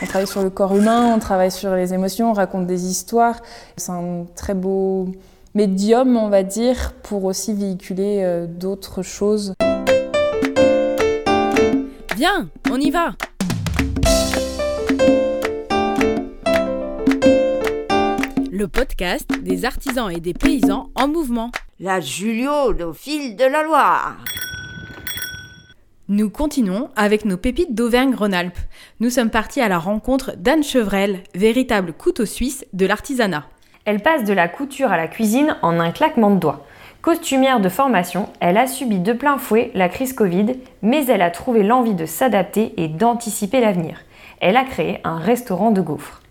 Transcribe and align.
On 0.00 0.06
travaille 0.06 0.28
sur 0.28 0.42
le 0.42 0.50
corps 0.50 0.76
humain, 0.76 1.12
on 1.12 1.18
travaille 1.18 1.50
sur 1.50 1.74
les 1.74 1.92
émotions, 1.92 2.30
on 2.30 2.32
raconte 2.32 2.66
des 2.68 2.86
histoires. 2.86 3.40
C'est 3.76 3.90
un 3.90 4.26
très 4.36 4.54
beau 4.54 5.08
médium, 5.54 6.16
on 6.16 6.28
va 6.28 6.44
dire, 6.44 6.92
pour 7.02 7.24
aussi 7.24 7.52
véhiculer 7.52 8.22
euh, 8.22 8.46
d'autres 8.46 9.02
choses. 9.02 9.54
Viens, 12.16 12.48
on 12.70 12.78
y 12.78 12.90
va 12.90 13.14
Le 18.52 18.66
podcast 18.68 19.28
des 19.42 19.64
artisans 19.64 20.10
et 20.10 20.20
des 20.20 20.34
paysans 20.34 20.90
en 20.94 21.08
mouvement. 21.08 21.50
La 21.80 22.00
Julio, 22.00 22.72
au 22.72 22.92
fil 22.92 23.36
de 23.36 23.44
la 23.44 23.62
Loire. 23.62 24.16
Nous 26.10 26.30
continuons 26.30 26.88
avec 26.96 27.26
nos 27.26 27.36
pépites 27.36 27.74
d'Auvergne-Rhône-Alpes. 27.74 28.56
Nous 28.98 29.10
sommes 29.10 29.28
partis 29.28 29.60
à 29.60 29.68
la 29.68 29.78
rencontre 29.78 30.32
d'Anne 30.38 30.62
Chevrel, 30.62 31.18
véritable 31.34 31.92
couteau 31.92 32.24
suisse 32.24 32.64
de 32.72 32.86
l'artisanat. 32.86 33.44
Elle 33.84 34.00
passe 34.00 34.24
de 34.24 34.32
la 34.32 34.48
couture 34.48 34.90
à 34.90 34.96
la 34.96 35.06
cuisine 35.06 35.58
en 35.60 35.78
un 35.78 35.90
claquement 35.90 36.30
de 36.30 36.40
doigts. 36.40 36.64
Costumière 37.02 37.60
de 37.60 37.68
formation, 37.68 38.30
elle 38.40 38.56
a 38.56 38.66
subi 38.66 39.00
de 39.00 39.12
plein 39.12 39.36
fouet 39.36 39.70
la 39.74 39.90
crise 39.90 40.14
Covid, 40.14 40.54
mais 40.80 41.04
elle 41.04 41.20
a 41.20 41.30
trouvé 41.30 41.62
l'envie 41.62 41.94
de 41.94 42.06
s'adapter 42.06 42.72
et 42.78 42.88
d'anticiper 42.88 43.60
l'avenir. 43.60 43.98
Elle 44.40 44.56
a 44.56 44.64
créé 44.64 45.00
un 45.04 45.18
restaurant 45.18 45.72
de 45.72 45.82
gaufres. 45.82 46.22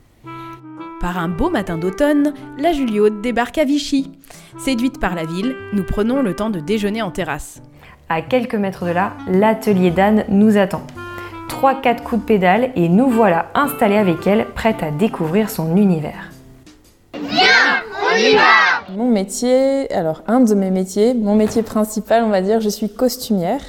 Par 0.99 1.20
un 1.20 1.30
beau 1.30 1.52
matin 1.52 1.77
d'automne, 1.77 2.34
la 2.57 2.73
Juliaude 2.73 3.21
débarque 3.21 3.59
à 3.59 3.63
Vichy. 3.63 4.12
Séduite 4.57 4.99
par 4.99 5.13
la 5.13 5.26
ville, 5.26 5.55
nous 5.73 5.84
prenons 5.84 6.23
le 6.23 6.35
temps 6.35 6.49
de 6.49 6.59
déjeuner 6.59 7.04
en 7.04 7.12
terrasse. 7.12 7.62
À 8.09 8.21
quelques 8.21 8.55
mètres 8.55 8.85
de 8.85 8.91
là, 8.91 9.11
l'atelier 9.27 9.91
d'Anne 9.91 10.23
nous 10.29 10.57
attend. 10.57 10.81
3-4 11.49 12.04
coups 12.04 12.21
de 12.21 12.26
pédale 12.26 12.71
et 12.77 12.87
nous 12.87 13.09
voilà 13.09 13.48
installés 13.54 13.98
avec 13.98 14.26
elle, 14.26 14.45
prête 14.45 14.82
à 14.82 14.91
découvrir 14.91 15.49
son 15.49 15.76
univers. 15.76 16.32
Viens, 17.13 17.84
on 18.90 18.95
Mon 18.95 19.09
métier, 19.09 19.91
alors 19.93 20.23
un 20.27 20.40
de 20.40 20.55
mes 20.55 20.71
métiers, 20.71 21.13
mon 21.15 21.35
métier 21.35 21.63
principal, 21.63 22.23
on 22.23 22.29
va 22.29 22.40
dire, 22.40 22.62
je 22.62 22.70
suis 22.70 22.87
costumière 22.87 23.59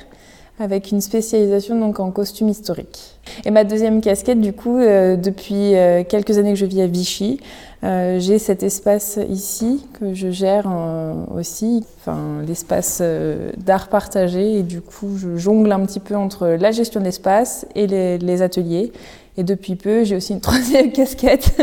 avec 0.61 0.93
une 0.93 1.01
spécialisation 1.01 1.79
donc 1.79 1.99
en 1.99 2.13
costume 2.13 2.49
historique. 2.49 3.19
Et 3.45 3.51
ma 3.51 3.65
deuxième 3.65 4.01
casquette, 4.01 4.41
du 4.41 4.53
coup, 4.53 4.79
euh, 4.79 5.17
depuis 5.17 5.75
euh, 5.75 6.05
quelques 6.05 6.39
années 6.39 6.53
que 6.53 6.59
je 6.59 6.67
vis 6.67 6.83
à 6.83 6.87
Vichy, 6.87 7.41
euh, 7.85 8.19
j'ai 8.19 8.39
cet 8.39 8.63
espace 8.63 9.19
ici 9.29 9.87
que 9.99 10.15
je 10.15 10.31
gère 10.31 10.67
aussi, 11.35 11.85
enfin 12.01 12.43
l'espace 12.47 13.03
d'art 13.57 13.89
partagé, 13.89 14.59
et 14.59 14.63
du 14.63 14.81
coup, 14.81 15.17
je 15.17 15.37
jongle 15.37 15.71
un 15.73 15.85
petit 15.87 16.01
peu 16.01 16.17
entre 16.17 16.49
la 16.49 16.71
gestion 16.71 17.01
d'espace 17.01 17.67
et 17.75 17.87
les, 17.87 18.19
les 18.19 18.43
ateliers. 18.43 18.93
Et 19.39 19.45
depuis 19.45 19.77
peu, 19.77 20.03
j'ai 20.03 20.17
aussi 20.17 20.33
une 20.33 20.41
troisième 20.49 20.91
casquette. 20.91 21.57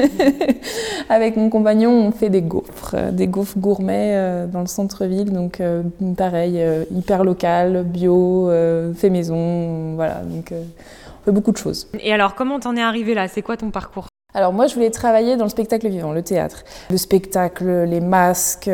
Avec 1.10 1.36
mon 1.36 1.50
compagnon, 1.50 1.92
on 1.92 2.12
fait 2.12 2.30
des 2.30 2.42
gaufres, 2.42 2.96
euh, 2.96 3.12
des 3.12 3.28
gaufres 3.28 3.60
gourmets 3.60 4.14
euh, 4.16 4.48
dans 4.48 4.62
le 4.62 4.68
centre-ville. 4.68 5.32
Donc, 5.34 5.60
euh, 5.60 5.84
pareil, 6.18 6.64
hyper 6.96 7.26
local, 7.26 7.84
bio, 7.84 8.50
fait 8.96 9.10
maison. 9.10 9.96
Voilà, 9.96 10.22
donc 10.24 10.54
on 10.54 11.26
fait 11.26 11.32
beaucoup 11.32 11.52
de 11.52 11.58
choses. 11.58 11.88
Et 12.00 12.14
alors, 12.14 12.34
comment 12.34 12.60
t'en 12.60 12.78
es 12.78 12.82
arrivé 12.82 13.14
là? 13.14 13.28
C'est 13.28 13.42
quoi 13.42 13.58
ton 13.58 13.72
parcours? 13.72 14.08
Alors 14.36 14.52
moi, 14.52 14.68
je 14.68 14.76
voulais 14.76 14.92
travailler 14.92 15.38
dans 15.38 15.46
le 15.46 15.50
spectacle 15.50 15.88
vivant, 15.88 16.12
le 16.12 16.22
théâtre. 16.22 16.64
Le 16.92 16.98
spectacle, 16.98 17.86
les 17.86 18.02
masques, 18.02 18.70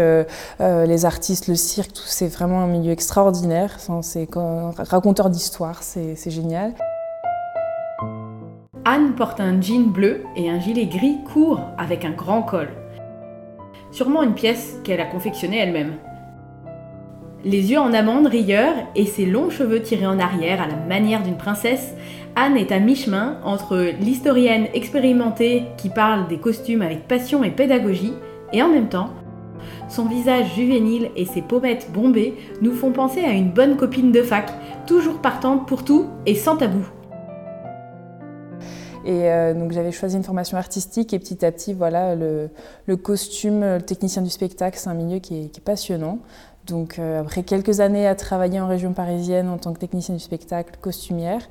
les 0.59 1.05
artistes, 1.05 1.47
le 1.47 1.55
cirque, 1.55 1.93
tout, 1.93 2.01
c'est 2.03 2.27
vraiment 2.27 2.61
un 2.61 2.67
milieu 2.67 2.91
extraordinaire. 2.91 3.77
C'est 4.01 4.27
raconteur 4.77 5.29
d'histoire, 5.29 5.83
c'est 5.83 6.31
génial. 6.31 6.73
Anne 8.85 9.13
porte 9.15 9.39
un 9.39 9.61
jean 9.61 9.91
bleu 9.91 10.23
et 10.35 10.49
un 10.49 10.59
gilet 10.59 10.87
gris 10.87 11.19
court 11.31 11.61
avec 11.77 12.03
un 12.03 12.11
grand 12.11 12.41
col. 12.41 12.69
Sûrement 13.91 14.23
une 14.23 14.33
pièce 14.33 14.77
qu'elle 14.83 14.99
a 14.99 15.05
confectionnée 15.05 15.59
elle-même. 15.59 15.93
Les 17.43 17.71
yeux 17.71 17.79
en 17.79 17.93
amande 17.93 18.27
rieurs 18.27 18.75
et 18.95 19.05
ses 19.05 19.25
longs 19.25 19.49
cheveux 19.49 19.81
tirés 19.81 20.05
en 20.05 20.19
arrière 20.19 20.61
à 20.61 20.67
la 20.67 20.75
manière 20.75 21.23
d'une 21.23 21.37
princesse, 21.37 21.93
Anne 22.35 22.55
est 22.55 22.71
à 22.71 22.79
mi-chemin 22.79 23.37
entre 23.43 23.77
l'historienne 23.99 24.67
expérimentée 24.73 25.63
qui 25.77 25.89
parle 25.89 26.27
des 26.27 26.37
costumes 26.37 26.81
avec 26.81 27.07
passion 27.07 27.43
et 27.43 27.51
pédagogie, 27.51 28.13
et 28.53 28.63
en 28.63 28.69
même 28.69 28.89
temps, 28.89 29.09
son 29.89 30.05
visage 30.05 30.55
juvénile 30.55 31.11
et 31.15 31.25
ses 31.25 31.41
pommettes 31.41 31.91
bombées 31.91 32.35
nous 32.61 32.73
font 32.73 32.91
penser 32.91 33.21
à 33.21 33.31
une 33.31 33.51
bonne 33.51 33.75
copine 33.75 34.11
de 34.11 34.21
fac, 34.21 34.49
toujours 34.87 35.19
partante 35.19 35.67
pour 35.67 35.83
tout 35.83 36.07
et 36.25 36.35
sans 36.35 36.55
tabou. 36.55 36.85
Et 39.03 39.29
euh, 39.31 39.53
donc 39.53 39.71
j'avais 39.71 39.91
choisi 39.91 40.15
une 40.15 40.23
formation 40.23 40.57
artistique 40.57 41.13
et 41.13 41.19
petit 41.19 41.43
à 41.43 41.51
petit, 41.51 41.73
voilà, 41.73 42.15
le, 42.15 42.49
costume, 42.97 43.61
le 43.61 43.81
technicien 43.81 44.21
du 44.21 44.29
spectacle, 44.29 44.77
c'est 44.79 44.89
un 44.89 44.93
milieu 44.93 45.19
qui 45.19 45.35
est, 45.35 45.59
passionnant. 45.59 46.19
Donc 46.71 46.97
euh, 46.97 47.21
après 47.21 47.43
quelques 47.43 47.81
années 47.81 48.07
à 48.07 48.15
travailler 48.15 48.59
en 48.59 48.67
région 48.67 48.93
parisienne 48.93 49.49
en 49.49 49.57
tant 49.57 49.73
que 49.73 49.79
technicien 49.79 50.15
du 50.15 50.21
spectacle, 50.21 50.73
costumière, 50.81 51.47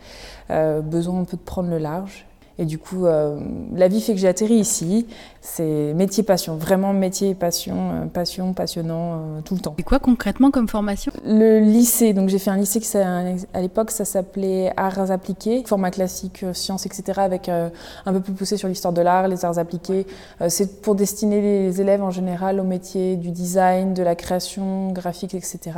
euh, 0.51 0.81
besoin 0.81 1.21
un 1.21 1.25
peu 1.25 1.37
de 1.37 1.43
prendre 1.43 1.69
le 1.69 1.79
large 1.79 2.27
et 2.59 2.67
du 2.67 2.79
coup, 2.79 3.07
euh, 3.07 3.41
la 3.75 3.89
vie 3.89 4.03
fait 4.03 4.13
que 4.13 4.19
j'ai 4.19 4.29
atterri 4.29 4.55
ici. 4.55 5.07
C'est 5.41 5.95
métier 5.95 6.23
passion, 6.23 6.57
vraiment 6.57 6.93
métier 6.93 7.35
passion, 7.35 7.93
euh, 7.93 8.07
passion, 8.07 8.53
passionnant 8.53 9.13
euh, 9.13 9.41
tout 9.43 9.55
le 9.55 9.61
temps. 9.61 9.75
Et 9.79 9.83
quoi 9.83 9.99
concrètement 9.99 10.51
comme 10.51 10.69
formation? 10.69 11.11
Le 11.25 11.61
lycée, 11.61 12.13
donc 12.13 12.29
j'ai 12.29 12.39
fait 12.39 12.51
un 12.51 12.59
lycée 12.59 12.81
qui 12.81 12.97
à 12.99 13.61
l'époque 13.63 13.91
ça 13.91 14.05
s'appelait 14.05 14.73
arts 14.77 15.11
appliqués, 15.11 15.63
format 15.65 15.91
classique, 15.91 16.45
sciences, 16.53 16.85
etc. 16.85 17.21
avec 17.21 17.49
un 17.49 18.13
peu 18.13 18.21
plus 18.21 18.35
poussé 18.35 18.59
sur 18.59 18.69
l'histoire 18.69 18.93
de 18.93 19.01
l'art, 19.01 19.29
les 19.29 19.45
arts 19.47 19.59
appliqués. 19.59 20.07
c'est 20.49 20.83
pour 20.83 20.95
destiner 20.95 21.41
les 21.41 21.81
élèves 21.81 22.03
en 22.03 22.11
général 22.11 22.61
au 22.61 22.65
métier 22.65 23.17
du 23.17 23.31
design, 23.31 23.95
de 23.95 24.03
la 24.03 24.15
création 24.15 24.93
graphique, 24.93 25.35
etc. 25.35 25.71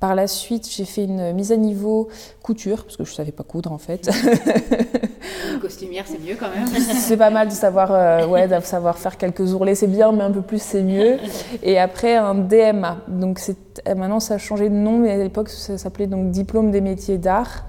Par 0.00 0.14
la 0.14 0.26
suite, 0.26 0.66
j'ai 0.70 0.86
fait 0.86 1.04
une 1.04 1.34
mise 1.34 1.52
à 1.52 1.56
niveau 1.56 2.08
couture, 2.42 2.84
parce 2.84 2.96
que 2.96 3.04
je 3.04 3.10
ne 3.10 3.14
savais 3.14 3.32
pas 3.32 3.42
coudre 3.42 3.70
en 3.70 3.78
fait. 3.78 4.08
Une 5.52 5.58
costumière, 5.60 6.04
c'est 6.06 6.20
mieux 6.20 6.36
quand 6.38 6.48
même. 6.48 6.66
c'est 6.80 7.18
pas 7.18 7.28
mal 7.28 7.48
de 7.48 7.52
savoir, 7.52 7.92
euh, 7.92 8.26
ouais, 8.26 8.48
de 8.48 8.60
savoir 8.64 8.98
faire 8.98 9.16
quelques 9.16 9.52
ourlets, 9.52 9.74
c'est 9.74 9.86
bien, 9.86 10.12
mais 10.12 10.22
un 10.22 10.30
peu 10.30 10.40
plus, 10.40 10.60
c'est 10.60 10.82
mieux. 10.82 11.18
Et 11.62 11.78
après, 11.78 12.16
un 12.16 12.34
DMA. 12.34 12.98
Donc 13.08 13.40
euh, 13.48 13.94
maintenant, 13.94 14.20
ça 14.20 14.34
a 14.34 14.38
changé 14.38 14.68
de 14.68 14.74
nom, 14.74 14.98
mais 14.98 15.12
à 15.12 15.16
l'époque, 15.18 15.50
ça 15.50 15.78
s'appelait 15.78 16.06
donc 16.06 16.30
Diplôme 16.30 16.70
des 16.70 16.80
métiers 16.80 17.18
d'art. 17.18 17.64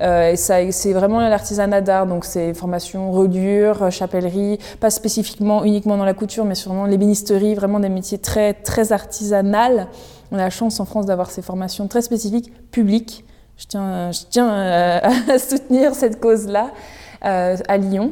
Euh, 0.00 0.32
et 0.32 0.36
ça, 0.36 0.56
c'est 0.72 0.92
vraiment 0.92 1.20
l'artisanat 1.20 1.80
d'art, 1.80 2.06
donc 2.06 2.24
c'est 2.24 2.52
formation 2.54 3.12
reliure, 3.12 3.90
chapellerie, 3.92 4.58
pas 4.80 4.90
spécifiquement 4.90 5.62
uniquement 5.62 5.96
dans 5.96 6.04
la 6.04 6.14
couture, 6.14 6.44
mais 6.44 6.56
sûrement 6.56 6.86
l'ébénisterie, 6.86 7.54
vraiment 7.54 7.78
des 7.78 7.88
métiers 7.88 8.18
très, 8.18 8.54
très 8.54 8.92
artisanales. 8.92 9.88
On 10.34 10.38
a 10.38 10.42
la 10.42 10.50
chance 10.50 10.80
en 10.80 10.84
France 10.84 11.06
d'avoir 11.06 11.30
ces 11.30 11.42
formations 11.42 11.86
très 11.86 12.02
spécifiques, 12.02 12.52
publiques. 12.72 13.24
Je 13.56 13.66
tiens, 13.66 14.10
je 14.10 14.22
tiens 14.28 14.52
euh, 14.52 15.00
à 15.28 15.38
soutenir 15.38 15.94
cette 15.94 16.18
cause-là 16.18 16.72
euh, 17.24 17.56
à 17.68 17.76
Lyon. 17.76 18.10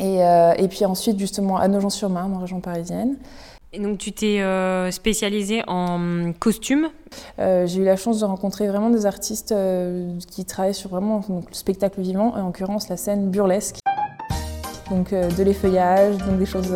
Et, 0.00 0.24
euh, 0.24 0.52
et, 0.58 0.66
puis 0.66 0.84
ensuite, 0.84 1.16
justement, 1.20 1.58
à 1.58 1.68
Nogent-sur-Marne, 1.68 2.34
en 2.34 2.40
région 2.40 2.58
parisienne. 2.58 3.18
Et 3.72 3.78
donc, 3.78 3.98
tu 3.98 4.10
t'es 4.10 4.42
spécialisée 4.90 5.62
en 5.68 6.32
costume? 6.40 6.88
J'ai 7.38 7.76
eu 7.76 7.84
la 7.84 7.94
chance 7.94 8.18
de 8.18 8.24
rencontrer 8.24 8.66
vraiment 8.66 8.90
des 8.90 9.06
artistes 9.06 9.54
qui 10.28 10.44
travaillent 10.44 10.74
sur 10.74 10.90
vraiment 10.90 11.22
le 11.28 11.54
spectacle 11.54 12.00
vivant, 12.00 12.34
en 12.34 12.46
l'occurrence 12.46 12.88
la 12.88 12.96
scène 12.96 13.30
burlesque. 13.30 13.76
Donc, 14.90 15.12
de 15.12 15.42
l'effeuillage, 15.44 16.16
donc 16.16 16.36
des 16.36 16.46
choses. 16.46 16.74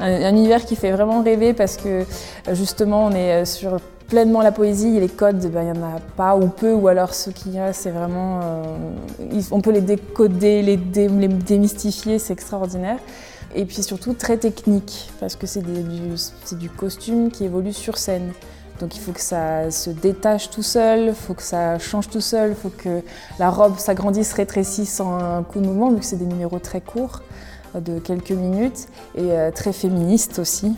Un, 0.00 0.12
un, 0.12 0.30
univers 0.30 0.64
qui 0.64 0.76
fait 0.76 0.92
vraiment 0.92 1.22
rêver 1.22 1.52
parce 1.54 1.76
que 1.76 2.04
justement, 2.52 3.06
on 3.06 3.12
est 3.12 3.44
sur 3.44 3.78
pleinement 4.08 4.40
la 4.40 4.52
poésie 4.52 4.96
et 4.96 5.00
les 5.00 5.08
codes, 5.08 5.46
ben, 5.50 5.62
il 5.62 5.72
n'y 5.72 5.78
en 5.78 5.82
a 5.82 6.00
pas 6.16 6.36
ou 6.36 6.48
peu, 6.48 6.72
ou 6.72 6.88
alors 6.88 7.14
ceux 7.14 7.30
qu'il 7.30 7.52
y 7.52 7.58
a, 7.58 7.72
c'est 7.72 7.90
vraiment. 7.90 8.40
Euh, 8.42 9.40
on 9.50 9.60
peut 9.60 9.70
les 9.70 9.82
décoder, 9.82 10.62
les, 10.62 10.76
démystifier, 10.76 12.18
c'est 12.18 12.32
extraordinaire. 12.32 12.98
Et 13.54 13.64
puis 13.64 13.82
surtout 13.82 14.12
très 14.12 14.36
technique, 14.36 15.10
parce 15.20 15.36
que 15.36 15.46
c'est 15.46 15.62
du, 15.62 16.68
costume 16.70 17.30
qui 17.30 17.44
évolue 17.44 17.72
sur 17.72 17.96
scène. 17.96 18.32
Donc 18.80 18.94
il 18.94 19.00
faut 19.00 19.12
que 19.12 19.20
ça 19.20 19.70
se 19.70 19.90
détache 19.90 20.50
tout 20.50 20.62
seul, 20.62 21.08
il 21.08 21.14
faut 21.14 21.34
que 21.34 21.42
ça 21.42 21.78
change 21.78 22.08
tout 22.08 22.20
seul, 22.20 22.50
il 22.50 22.54
faut 22.54 22.68
que 22.68 23.02
la 23.38 23.50
robe 23.50 23.78
s'agrandisse, 23.78 24.32
rétrécisse 24.34 25.00
en 25.00 25.18
un 25.18 25.42
coup 25.42 25.60
de 25.60 25.66
mouvement, 25.66 25.90
vu 25.90 25.98
que 25.98 26.04
c'est 26.04 26.16
des 26.16 26.26
numéros 26.26 26.58
très 26.60 26.80
courts, 26.80 27.22
euh, 27.22 27.57
de 27.74 27.98
quelques 27.98 28.30
minutes, 28.30 28.88
et 29.16 29.32
euh, 29.32 29.50
très 29.50 29.72
féministes 29.72 30.38
aussi. 30.38 30.76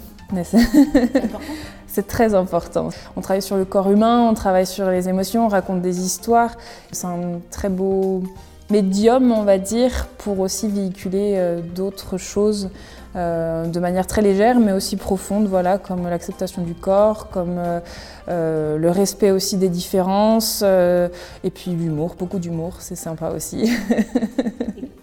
C'est 1.87 2.07
très 2.07 2.35
important. 2.35 2.91
On 3.17 3.21
travaille 3.21 3.43
sur 3.43 3.57
le 3.57 3.65
corps 3.65 3.91
humain, 3.91 4.29
on 4.31 4.35
travaille 4.35 4.67
sur 4.67 4.89
les 4.91 5.09
émotions, 5.09 5.47
on 5.47 5.49
raconte 5.49 5.83
des 5.83 6.01
histoires. 6.01 6.53
C'est 6.93 7.09
un 7.09 7.41
très 7.51 7.69
beau 7.69 8.23
médium, 8.71 9.33
on 9.33 9.43
va 9.43 9.59
dire, 9.59 10.07
pour 10.19 10.39
aussi 10.41 10.69
véhiculer 10.69 11.35
euh, 11.37 11.61
d'autres 11.61 12.17
choses 12.17 12.71
euh, 13.17 13.67
de 13.67 13.81
manière 13.81 14.07
très 14.07 14.23
légère, 14.23 14.61
mais 14.61 14.73
aussi 14.73 14.97
profonde, 14.97 15.49
voilà, 15.49 15.79
comme 15.79 16.09
l'acceptation 16.09 16.63
du 16.63 16.75
corps, 16.75 17.29
comme 17.29 17.61
euh, 18.29 18.79
le 18.79 18.91
respect 18.91 19.33
aussi 19.33 19.57
des 19.57 19.69
différences, 19.69 20.63
et 20.63 21.51
puis 21.51 21.73
l'humour, 21.73 22.15
beaucoup 22.17 22.39
d'humour, 22.39 22.77
c'est 22.79 22.97
sympa 22.97 23.31
aussi. 23.31 23.69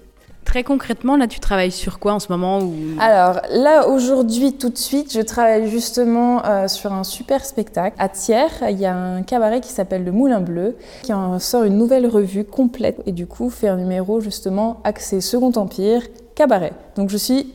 Très 0.48 0.64
concrètement, 0.64 1.18
là, 1.18 1.28
tu 1.28 1.42
travailles 1.42 1.74
sur 1.74 2.00
quoi 2.00 2.14
en 2.14 2.20
ce 2.20 2.32
moment. 2.32 2.62
Alors 3.02 3.42
là, 3.52 3.86
aujourd'hui, 3.90 4.54
tout 4.54 4.70
de 4.70 4.78
suite, 4.78 5.12
je 5.12 5.20
travaille 5.20 5.70
justement 5.70 6.42
euh, 6.46 6.70
sur 6.70 6.94
un 6.94 7.04
super 7.04 7.44
spectacle. 7.44 7.98
À 8.00 8.08
Thiers, 8.08 8.48
il 8.70 8.80
y 8.80 8.86
a 8.86 8.96
un 8.96 9.24
cabaret 9.24 9.60
qui 9.60 9.68
s'appelle 9.74 10.06
Le 10.06 10.14
Moulin 10.14 10.40
Bleu, 10.40 10.78
qui 11.04 11.12
en 11.12 11.38
sort 11.40 11.66
une 11.66 11.78
nouvelle 11.78 12.08
revue 12.08 12.46
complète 12.46 13.02
et 13.06 13.12
du 13.12 13.28
coup 13.28 13.50
fait 13.50 13.68
un 13.68 13.76
numéro 13.76 14.22
justement 14.22 14.80
axé 14.86 15.20
Second 15.20 15.52
Empire, 15.58 16.04
cabaret. 16.34 16.72
Donc 16.96 17.10
je 17.10 17.18
suis 17.18 17.54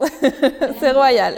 c'est 0.80 0.92
royal. 0.92 1.34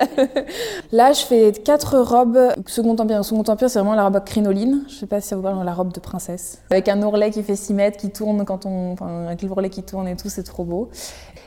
Là, 0.93 1.13
je 1.13 1.23
fais 1.23 1.53
quatre 1.53 1.99
robes 1.99 2.39
Second 2.67 2.97
Empire. 2.97 3.25
Second 3.25 3.45
Empire, 3.47 3.71
c'est 3.71 3.79
vraiment 3.79 3.95
la 3.95 4.05
robe 4.05 4.23
crinoline. 4.25 4.85
Je 4.89 4.95
sais 4.95 5.07
pas 5.07 5.21
si 5.21 5.29
ça 5.29 5.37
vous 5.37 5.43
parle, 5.43 5.65
la 5.65 5.75
robe 5.75 5.93
de 5.93 6.01
princesse. 6.01 6.63
Avec 6.71 6.89
un 6.89 7.03
ourlet 7.03 7.31
qui 7.31 7.43
fait 7.43 7.57
6 7.57 7.75
mètres, 7.75 7.99
qui 7.99 8.11
tourne 8.11 8.45
quand 8.45 8.67
on. 8.67 8.93
Enfin, 8.93 9.27
avec 9.27 9.43
l'ourlet 9.43 9.71
qui 9.71 9.83
tourne 9.83 10.09
et 10.09 10.17
tout, 10.17 10.29
c'est 10.29 10.45
trop 10.45 10.65
beau 10.65 10.91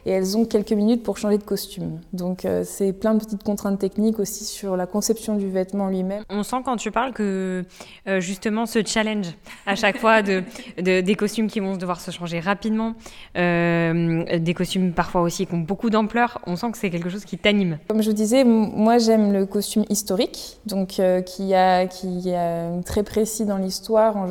et 0.06 0.12
elles 0.12 0.38
ont 0.38 0.46
quelques 0.46 0.72
minutes 0.72 1.04
pour 1.04 1.18
changer 1.18 1.38
de 1.38 1.44
costume. 1.44 2.00
Donc 2.13 2.46
euh, 2.46 2.63
c'est 2.66 2.94
plein 2.94 3.13
de 3.13 3.19
petites 3.19 3.44
contraintes 3.44 3.80
techniques 3.80 4.19
aussi 4.19 4.44
sur 4.44 4.78
la 4.78 4.86
conception 4.86 5.36
du 5.36 5.50
vêtement 5.50 5.90
lui-même. 5.90 6.24
On 6.30 6.44
sent 6.44 6.57
quand 6.63 6.78
tu 6.78 6.92
parles 6.92 7.13
que 7.13 7.66
euh, 8.07 8.19
justement 8.19 8.66
ce 8.66 8.86
challenge 8.86 9.28
à 9.66 9.75
chaque 9.75 9.98
fois 9.98 10.22
de, 10.22 10.44
des 10.78 11.16
costumes 11.16 11.48
qui 11.48 11.60
vont 11.60 11.75
devoir 11.75 12.00
se 12.00 12.12
changer 12.12 12.40
rapidement, 12.40 12.94
euh, 13.38 14.38
des 14.38 14.54
costumes 14.54 14.94
parfois 14.94 15.22
aussi 15.22 15.46
qui 15.46 15.54
ont 15.54 15.60
beaucoup 15.60 15.90
d'ampleur, 15.90 16.40
on 16.46 16.56
sent 16.56 16.72
que 16.72 16.78
c'est 16.78 16.90
quelque 16.90 17.10
chose 17.10 17.25
qui 17.25 17.38
t'anime. 17.38 17.80
Comme 17.88 18.01
je 18.01 18.10
vous 18.10 18.16
disais, 18.16 18.44
moi 18.44 18.98
j'aime 18.98 19.34
le 19.34 19.46
costume 19.46 19.86
historique, 19.90 20.60
donc 20.66 21.01
qui, 21.25 21.54
a, 21.54 21.88
qui 21.88 22.30
est 22.30 22.81
très 22.84 23.04
précis 23.04 23.46
dans 23.46 23.58
l'histoire, 23.58 24.28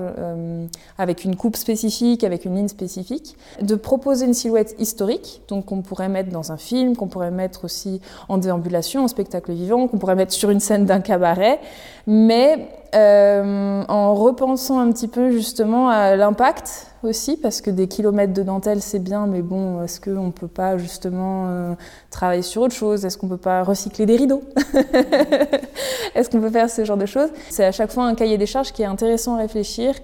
avec 0.99 1.25
une 1.25 1.37
coupe 1.37 1.57
spécifique, 1.57 2.25
avec 2.25 2.45
une 2.45 2.57
ligne 2.57 2.69
spécifique, 2.69 3.37
de 3.61 3.75
proposer 3.75 4.27
une 4.27 4.35
silhouette 4.35 4.75
historique, 4.79 5.43
donc 5.49 5.64
qu'on 5.65 5.83
pourrait 5.83 6.09
mettre 6.09 6.31
dans 6.31 6.53
un 6.53 6.57
film, 6.57 6.97
qu'on 6.97 7.09
pourrait 7.09 7.31
mettre 7.31 7.65
aussi 7.65 8.01
en 8.29 8.39
déambulation, 8.39 9.05
en 9.05 9.09
spectacle 9.09 9.53
vivant, 9.53 9.89
qu'on 9.89 9.99
pourrait 9.99 10.15
mettre 10.15 10.33
sur 10.33 10.51
une 10.51 10.61
scène 10.61 10.85
d'un 10.85 11.01
cabaret, 11.01 11.61
mais 12.07 12.69
euh, 12.95 13.83
en 13.89 14.15
repensant 14.15 14.79
un 14.79 14.93
petit 14.93 15.09
peu 15.09 15.31
justement 15.31 15.89
à 15.89 16.15
l'impact 16.15 16.87
aussi, 17.03 17.37
parce 17.37 17.61
que 17.61 17.71
des 17.71 17.89
kilomètres 17.89 18.33
de 18.33 18.43
dentelle 18.43 18.81
c'est 18.81 18.99
bien, 18.99 19.27
mais 19.27 19.43
bon, 19.43 19.83
est-ce 19.83 20.01
qu'on 20.01 20.27
ne 20.27 20.31
peut 20.31 20.49
pas 20.49 20.79
justement 20.79 21.47
euh, 21.49 21.75
travailler 22.11 22.43
sur 22.43 22.63
autre 22.63 22.75
chose? 22.75 23.05
Est-ce 23.05 23.19
qu'on 23.19 23.27
ne 23.27 23.33
peut 23.33 23.37
pas 23.37 23.63
recycler 23.63 24.07
des 24.07 24.17
rideaux? 24.17 24.43
Est-ce 26.15 26.31
qu'on 26.31 26.41
peut 26.41 26.51
faire 26.51 26.71
ce 26.71 26.85
genre 26.85 26.97
de 26.97 27.07
choses? 27.07 27.31
C'est 27.51 27.65
à 27.65 27.73
chaque 27.73 27.91
fois 27.91 28.05
un 28.05 28.15
cahier 28.15 28.39
des 28.39 28.47
charges 28.47 28.73
qui 28.73 28.83
est 28.83 28.87
intéressant 28.87 29.35
à 29.35 29.39
réfléchir 29.39 29.95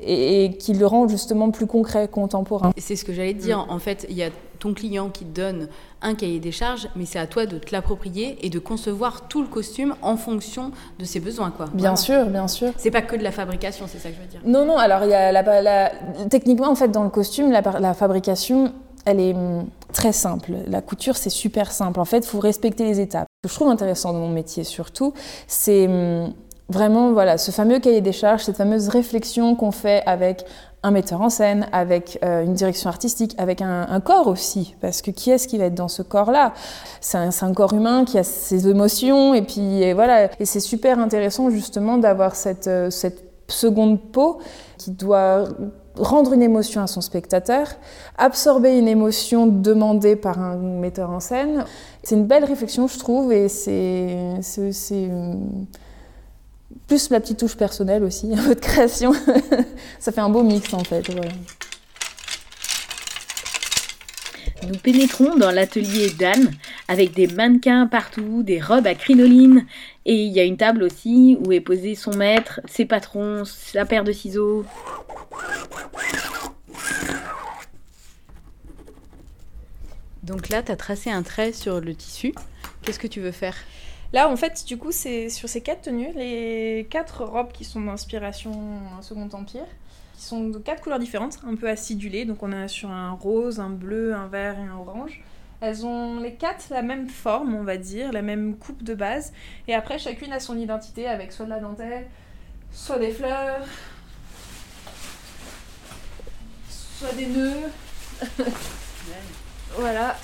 et, 0.00 0.56
qui 0.58 0.74
le 0.74 0.86
rend 0.86 1.08
justement 1.08 1.50
plus 1.50 1.66
concret, 1.66 2.08
contemporain. 2.08 2.72
C'est 2.76 2.96
ce 2.96 3.04
que 3.04 3.12
j'allais 3.12 3.34
dire. 3.34 3.66
En 3.68 3.78
fait, 3.78 4.06
il 4.08 4.16
y 4.16 4.22
a 4.22 4.30
ton 4.60 4.74
client 4.74 5.08
qui 5.08 5.24
te 5.24 5.34
donne 5.34 5.68
un 6.02 6.14
cahier 6.14 6.38
des 6.38 6.52
charges, 6.52 6.88
mais 6.94 7.06
c'est 7.06 7.18
à 7.18 7.26
toi 7.26 7.46
de 7.46 7.58
te 7.58 7.72
l'approprier 7.72 8.38
et 8.46 8.50
de 8.50 8.58
concevoir 8.58 9.26
tout 9.28 9.42
le 9.42 9.48
costume 9.48 9.94
en 10.02 10.16
fonction 10.16 10.70
de 10.98 11.04
ses 11.04 11.18
besoins. 11.18 11.50
Quoi. 11.50 11.66
Bien 11.74 11.96
sûr, 11.96 12.26
bien 12.26 12.46
sûr. 12.46 12.72
C'est 12.76 12.90
pas 12.90 13.02
que 13.02 13.16
de 13.16 13.22
la 13.22 13.32
fabrication, 13.32 13.86
c'est 13.88 13.98
ça 13.98 14.10
que 14.10 14.14
je 14.14 14.20
veux 14.20 14.26
dire. 14.28 14.40
Non, 14.44 14.64
non, 14.64 14.76
alors 14.76 15.04
il 15.04 15.10
y 15.10 15.14
a 15.14 15.32
la, 15.32 15.92
techniquement, 16.28 16.68
en 16.68 16.74
fait, 16.74 16.88
dans 16.88 17.04
le 17.04 17.10
costume, 17.10 17.50
la, 17.50 17.62
la 17.80 17.94
fabrication, 17.94 18.72
elle 19.04 19.20
est 19.20 19.34
hum, 19.34 19.66
très 19.92 20.12
simple. 20.12 20.52
La 20.66 20.82
couture, 20.82 21.16
c'est 21.16 21.30
super 21.30 21.72
simple. 21.72 22.00
En 22.00 22.04
fait, 22.04 22.18
il 22.18 22.26
faut 22.26 22.40
respecter 22.40 22.84
les 22.84 23.00
étapes. 23.00 23.26
Ce 23.42 23.48
que 23.48 23.52
je 23.52 23.58
trouve 23.58 23.70
intéressant 23.70 24.12
dans 24.12 24.20
mon 24.20 24.28
métier, 24.28 24.64
surtout, 24.64 25.14
c'est 25.46 25.86
hum, 25.88 26.32
vraiment 26.70 27.12
voilà, 27.12 27.36
ce 27.36 27.50
fameux 27.50 27.80
cahier 27.80 28.00
des 28.00 28.12
charges, 28.12 28.44
cette 28.44 28.56
fameuse 28.56 28.88
réflexion 28.88 29.56
qu'on 29.56 29.72
fait 29.72 30.02
avec 30.06 30.44
un 30.82 30.92
metteur 30.92 31.20
en 31.20 31.28
scène, 31.28 31.68
avec 31.72 32.18
euh, 32.24 32.42
une 32.42 32.54
direction 32.54 32.88
artistique, 32.88 33.34
avec 33.36 33.60
un, 33.60 34.00
corps 34.00 34.28
aussi, 34.28 34.74
parce 34.80 35.02
que 35.02 35.10
qui 35.10 35.30
est-ce 35.30 35.46
qui 35.46 35.58
va 35.58 35.66
être 35.66 35.74
dans 35.74 35.88
ce 35.88 36.00
corps-là? 36.00 36.54
C'est 37.02 37.18
un, 37.18 37.52
corps 37.52 37.74
humain 37.74 38.04
qui 38.06 38.16
a 38.18 38.24
ses 38.24 38.66
émotions, 38.68 39.34
et 39.34 39.42
puis 39.42 39.92
voilà. 39.92 40.30
Et 40.40 40.46
c'est 40.46 40.60
super 40.60 40.98
intéressant 40.98 41.50
justement 41.50 41.98
d'avoir 41.98 42.34
cette, 42.34 42.68
euh, 42.68 42.88
cette 42.88 43.24
seconde 43.48 44.00
peau 44.00 44.38
qui 44.78 44.92
doit 44.92 45.44
rendre 45.96 46.32
une 46.32 46.42
émotion 46.42 46.80
à 46.80 46.86
son 46.86 47.00
spectateur, 47.02 47.66
absorber 48.16 48.78
une 48.78 48.88
émotion 48.88 49.46
demandée 49.46 50.16
par 50.16 50.40
un 50.40 50.56
metteur 50.56 51.10
en 51.10 51.20
scène. 51.20 51.64
C'est 52.02 52.14
une 52.14 52.26
belle 52.26 52.44
réflexion, 52.44 52.86
je 52.86 52.98
trouve, 52.98 53.32
et 53.32 53.48
c'est 53.48 54.40
plus 56.86 57.10
la 57.10 57.20
petite 57.20 57.38
touche 57.38 57.56
personnelle 57.56 58.04
aussi, 58.04 58.32
un 58.36 58.42
peu 58.42 58.54
de 58.54 58.60
création. 58.60 59.12
ça 59.98 60.12
fait 60.12 60.20
un 60.20 60.28
beau 60.28 60.42
mix 60.42 60.72
en 60.74 60.84
fait. 60.84 61.08
Nous 64.66 64.78
pénétrons 64.78 65.36
dans 65.36 65.50
l'atelier 65.50 66.10
d'Anne 66.10 66.50
avec 66.86 67.14
des 67.14 67.26
mannequins 67.26 67.86
partout, 67.86 68.42
des 68.42 68.60
robes 68.60 68.86
à 68.86 68.94
crinoline 68.94 69.66
et 70.04 70.14
il 70.14 70.32
y 70.32 70.40
a 70.40 70.44
une 70.44 70.56
table 70.56 70.82
aussi 70.82 71.38
où 71.44 71.52
est 71.52 71.60
posé 71.60 71.94
son 71.94 72.14
maître, 72.14 72.60
ses 72.66 72.84
patrons, 72.84 73.44
sa 73.44 73.84
paire 73.86 74.04
de 74.04 74.12
ciseaux. 74.12 74.64
Donc 80.22 80.48
là, 80.48 80.62
tu 80.62 80.70
as 80.70 80.76
tracé 80.76 81.10
un 81.10 81.22
trait 81.22 81.52
sur 81.52 81.80
le 81.80 81.94
tissu. 81.94 82.32
Qu'est-ce 82.82 82.98
que 82.98 83.06
tu 83.06 83.20
veux 83.20 83.32
faire? 83.32 83.56
Là, 84.12 84.28
en 84.28 84.36
fait, 84.36 84.64
du 84.66 84.76
coup, 84.76 84.90
c'est 84.90 85.28
sur 85.28 85.48
ces 85.48 85.60
quatre 85.60 85.82
tenues, 85.82 86.12
les 86.14 86.86
quatre 86.90 87.24
robes 87.24 87.52
qui 87.52 87.64
sont 87.64 87.80
d'inspiration 87.80 88.80
Second 89.02 89.28
Empire, 89.32 89.66
qui 90.14 90.22
sont 90.22 90.48
de 90.48 90.58
quatre 90.58 90.82
couleurs 90.82 90.98
différentes, 90.98 91.38
un 91.46 91.54
peu 91.54 91.68
acidulées. 91.68 92.24
Donc, 92.24 92.42
on 92.42 92.50
a 92.50 92.66
sur 92.66 92.90
un 92.90 93.12
rose, 93.12 93.60
un 93.60 93.70
bleu, 93.70 94.14
un 94.14 94.26
vert 94.26 94.58
et 94.58 94.62
un 94.62 94.76
orange. 94.76 95.22
Elles 95.60 95.84
ont 95.86 96.20
les 96.20 96.34
quatre 96.34 96.70
la 96.70 96.82
même 96.82 97.08
forme, 97.08 97.54
on 97.54 97.62
va 97.62 97.76
dire, 97.76 98.12
la 98.12 98.22
même 98.22 98.56
coupe 98.56 98.82
de 98.82 98.94
base. 98.94 99.32
Et 99.68 99.74
après, 99.74 99.98
chacune 99.98 100.32
a 100.32 100.40
son 100.40 100.58
identité 100.58 101.06
avec 101.06 101.32
soit 101.32 101.44
de 101.44 101.50
la 101.50 101.60
dentelle, 101.60 102.06
soit 102.72 102.98
des 102.98 103.12
fleurs, 103.12 103.64
soit 106.68 107.12
des 107.12 107.26
nœuds. 107.26 107.70
voilà. 109.76 110.16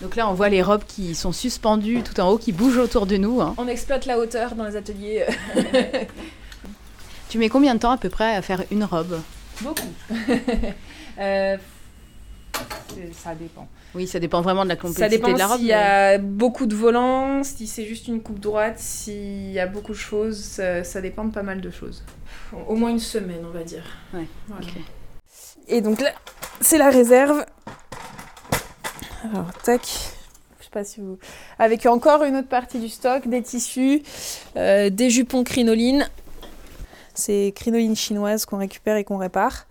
Donc 0.00 0.16
là, 0.16 0.28
on 0.28 0.34
voit 0.34 0.48
les 0.48 0.62
robes 0.62 0.84
qui 0.86 1.14
sont 1.14 1.32
suspendues 1.32 2.02
tout 2.02 2.18
en 2.20 2.30
haut, 2.30 2.38
qui 2.38 2.52
bougent 2.52 2.78
autour 2.78 3.06
de 3.06 3.16
nous. 3.16 3.40
Hein. 3.40 3.54
On 3.58 3.68
exploite 3.68 4.06
la 4.06 4.18
hauteur 4.18 4.54
dans 4.54 4.64
les 4.64 4.76
ateliers. 4.76 5.26
tu 7.28 7.38
mets 7.38 7.48
combien 7.48 7.74
de 7.74 7.80
temps 7.80 7.90
à 7.90 7.98
peu 7.98 8.08
près 8.08 8.34
à 8.34 8.42
faire 8.42 8.64
une 8.70 8.84
robe? 8.84 9.20
Beaucoup. 9.60 9.88
Euh, 11.18 11.58
ça 13.12 13.34
dépend. 13.34 13.68
Oui, 13.94 14.06
ça 14.06 14.20
dépend 14.20 14.40
vraiment 14.40 14.64
de 14.64 14.70
la 14.70 14.76
complexité 14.76 15.18
de 15.18 15.38
la 15.38 15.46
robe. 15.46 15.58
S'il 15.58 15.66
y 15.66 15.72
a 15.74 16.16
beaucoup 16.16 16.64
de 16.64 16.74
volants, 16.74 17.42
si 17.42 17.66
c'est 17.66 17.84
juste 17.84 18.08
une 18.08 18.22
coupe 18.22 18.40
droite, 18.40 18.78
s'il 18.78 19.50
y 19.50 19.58
a 19.58 19.66
beaucoup 19.66 19.92
de 19.92 19.98
choses, 19.98 20.38
ça, 20.38 21.00
dépend 21.02 21.24
de 21.24 21.32
pas 21.32 21.42
mal 21.42 21.60
de 21.60 21.70
choses. 21.70 22.04
Au 22.68 22.74
moins 22.74 22.88
une 22.88 23.00
semaine, 23.00 23.42
on 23.44 23.50
va 23.50 23.64
dire. 23.64 23.84
Ouais. 24.14 24.26
Et 25.68 25.80
donc 25.82 26.00
là, 26.00 26.12
c'est 26.60 26.78
la 26.78 26.88
réserve. 26.88 27.44
Alors, 29.24 29.52
tac. 29.62 29.82
Je 30.58 30.64
sais 30.64 30.70
pas 30.70 30.84
si 30.84 31.00
vous. 31.00 31.18
Avec 31.58 31.84
encore 31.86 32.22
une 32.24 32.36
autre 32.36 32.48
partie 32.48 32.78
du 32.78 32.88
stock, 32.88 33.26
des 33.28 33.42
tissus, 33.42 34.02
euh, 34.56 34.90
des 34.90 35.10
jupons 35.10 35.44
crinoline. 35.44 36.08
C'est 37.14 37.52
crinoline 37.54 37.96
chinoise 37.96 38.46
qu'on 38.46 38.58
récupère 38.58 38.96
et 38.96 39.04
qu'on 39.04 39.18
répare. 39.18 39.66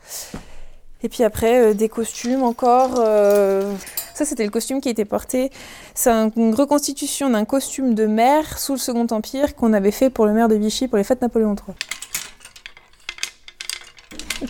Et 1.02 1.10
puis 1.10 1.24
après, 1.24 1.72
euh, 1.72 1.74
des 1.74 1.90
costumes 1.90 2.44
encore. 2.44 2.96
Euh, 3.00 3.74
ça, 4.14 4.26
c'était 4.26 4.44
le 4.44 4.52
costume 4.52 4.82
qui 4.82 4.90
été 4.90 5.06
porté. 5.06 5.50
C'est 5.96 6.12
une 6.12 6.54
reconstitution 6.54 7.30
d'un 7.30 7.46
costume 7.46 7.96
de 7.96 8.06
maire 8.06 8.60
sous 8.60 8.74
le 8.74 8.80
Second 8.80 9.08
Empire 9.10 9.56
qu'on 9.56 9.74
avait 9.74 9.92
fait 9.92 10.10
pour 10.10 10.26
le 10.26 10.34
maire 10.34 10.50
de 10.50 10.56
Vichy 10.56 10.88
pour 10.88 10.98
les 10.98 11.04
fêtes 11.04 11.22
Napoléon 11.22 11.56
III. 11.56 11.76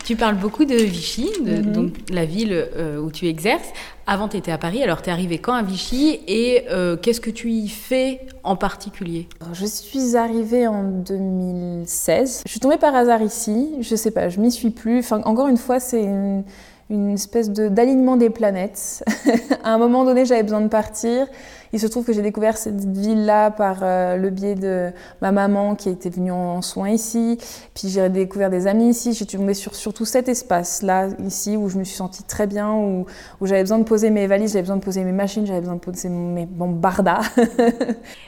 Tu 0.06 0.16
parles 0.16 0.36
beaucoup 0.36 0.66
de 0.66 0.76
Vichy, 0.76 1.30
de, 1.44 1.58
mhm. 1.58 1.72
donc 1.72 1.94
la 2.12 2.26
ville 2.26 2.68
où 3.02 3.12
tu 3.12 3.28
exerces. 3.28 3.72
Avant, 4.12 4.28
tu 4.28 4.38
étais 4.38 4.52
à 4.52 4.58
Paris, 4.58 4.82
alors 4.82 5.04
tu 5.04 5.10
es 5.10 5.14
arrivé 5.14 5.38
quand 5.38 5.54
à 5.54 5.62
Vichy 5.62 6.20
et 6.28 6.64
euh, 6.72 6.98
qu'est-ce 6.98 7.22
que 7.22 7.30
tu 7.30 7.52
y 7.52 7.70
fais 7.70 8.22
en 8.44 8.56
particulier? 8.56 9.28
Je 9.54 9.68
suis 9.68 10.18
arrivée 10.18 10.66
en 10.66 10.82
2016. 10.82 12.42
Je 12.44 12.50
suis 12.50 12.60
tombée 12.60 12.78
par 12.78 12.96
hasard 12.96 13.22
ici, 13.22 13.70
je 13.82 13.96
sais 13.96 14.10
pas, 14.10 14.30
je 14.30 14.40
m'y 14.40 14.52
suis 14.52 14.72
plus. 14.72 14.98
Enfin, 14.98 15.22
encore 15.26 15.48
une 15.48 15.58
fois, 15.58 15.80
c'est 15.80 16.02
une, 16.02 16.44
une 16.90 17.12
espèce 17.12 17.50
d'alignement 17.52 18.18
des 18.18 18.30
planètes. 18.30 19.04
à 19.64 19.74
un 19.74 19.78
moment 19.78 20.06
donné, 20.06 20.26
j'avais 20.26 20.44
besoin 20.44 20.62
de 20.62 20.68
partir. 20.68 21.28
Il 21.72 21.80
se 21.80 21.86
trouve 21.86 22.04
que 22.04 22.14
j'ai 22.14 22.24
découvert 22.24 22.58
cette 22.58 22.84
ville-là 22.84 23.52
par 23.52 23.82
euh, 23.84 24.16
le 24.16 24.32
biais 24.32 24.56
de 24.56 24.92
ma 25.22 25.32
maman 25.32 25.76
qui 25.76 25.90
était 25.90 26.10
venue 26.10 26.32
en 26.32 26.64
soins 26.64 26.90
ici. 26.90 27.38
Puis 27.76 27.90
j'ai 27.90 28.10
découvert 28.10 28.50
des 28.50 28.66
amis 28.66 28.90
ici. 28.90 29.14
J'ai 29.14 29.28
tombé 29.28 29.54
sur 29.54 29.76
surtout 29.76 30.06
cet 30.06 30.30
espace-là, 30.30 31.10
ici, 31.24 31.58
où 31.58 31.70
je 31.70 31.78
me 31.78 31.84
suis 31.84 31.96
sentie 31.96 32.24
très 32.24 32.48
bien, 32.48 32.74
où, 32.74 33.06
où 33.40 33.46
j'avais 33.46 33.62
besoin 33.62 33.78
de 33.78 33.84
poser 33.84 34.10
mes 34.10 34.26
valises, 34.26 34.54
j'avais 34.54 34.64
besoin 34.64 34.78
de 34.78 34.84
poser 34.84 35.04
mes 35.04 35.12
machines, 35.12 35.46
j'avais 35.46 35.60
besoin 35.60 35.76
de 35.76 35.80
poser 35.80 36.10
mes, 36.10 36.48
mon 36.48 36.70
barda. 36.70 37.22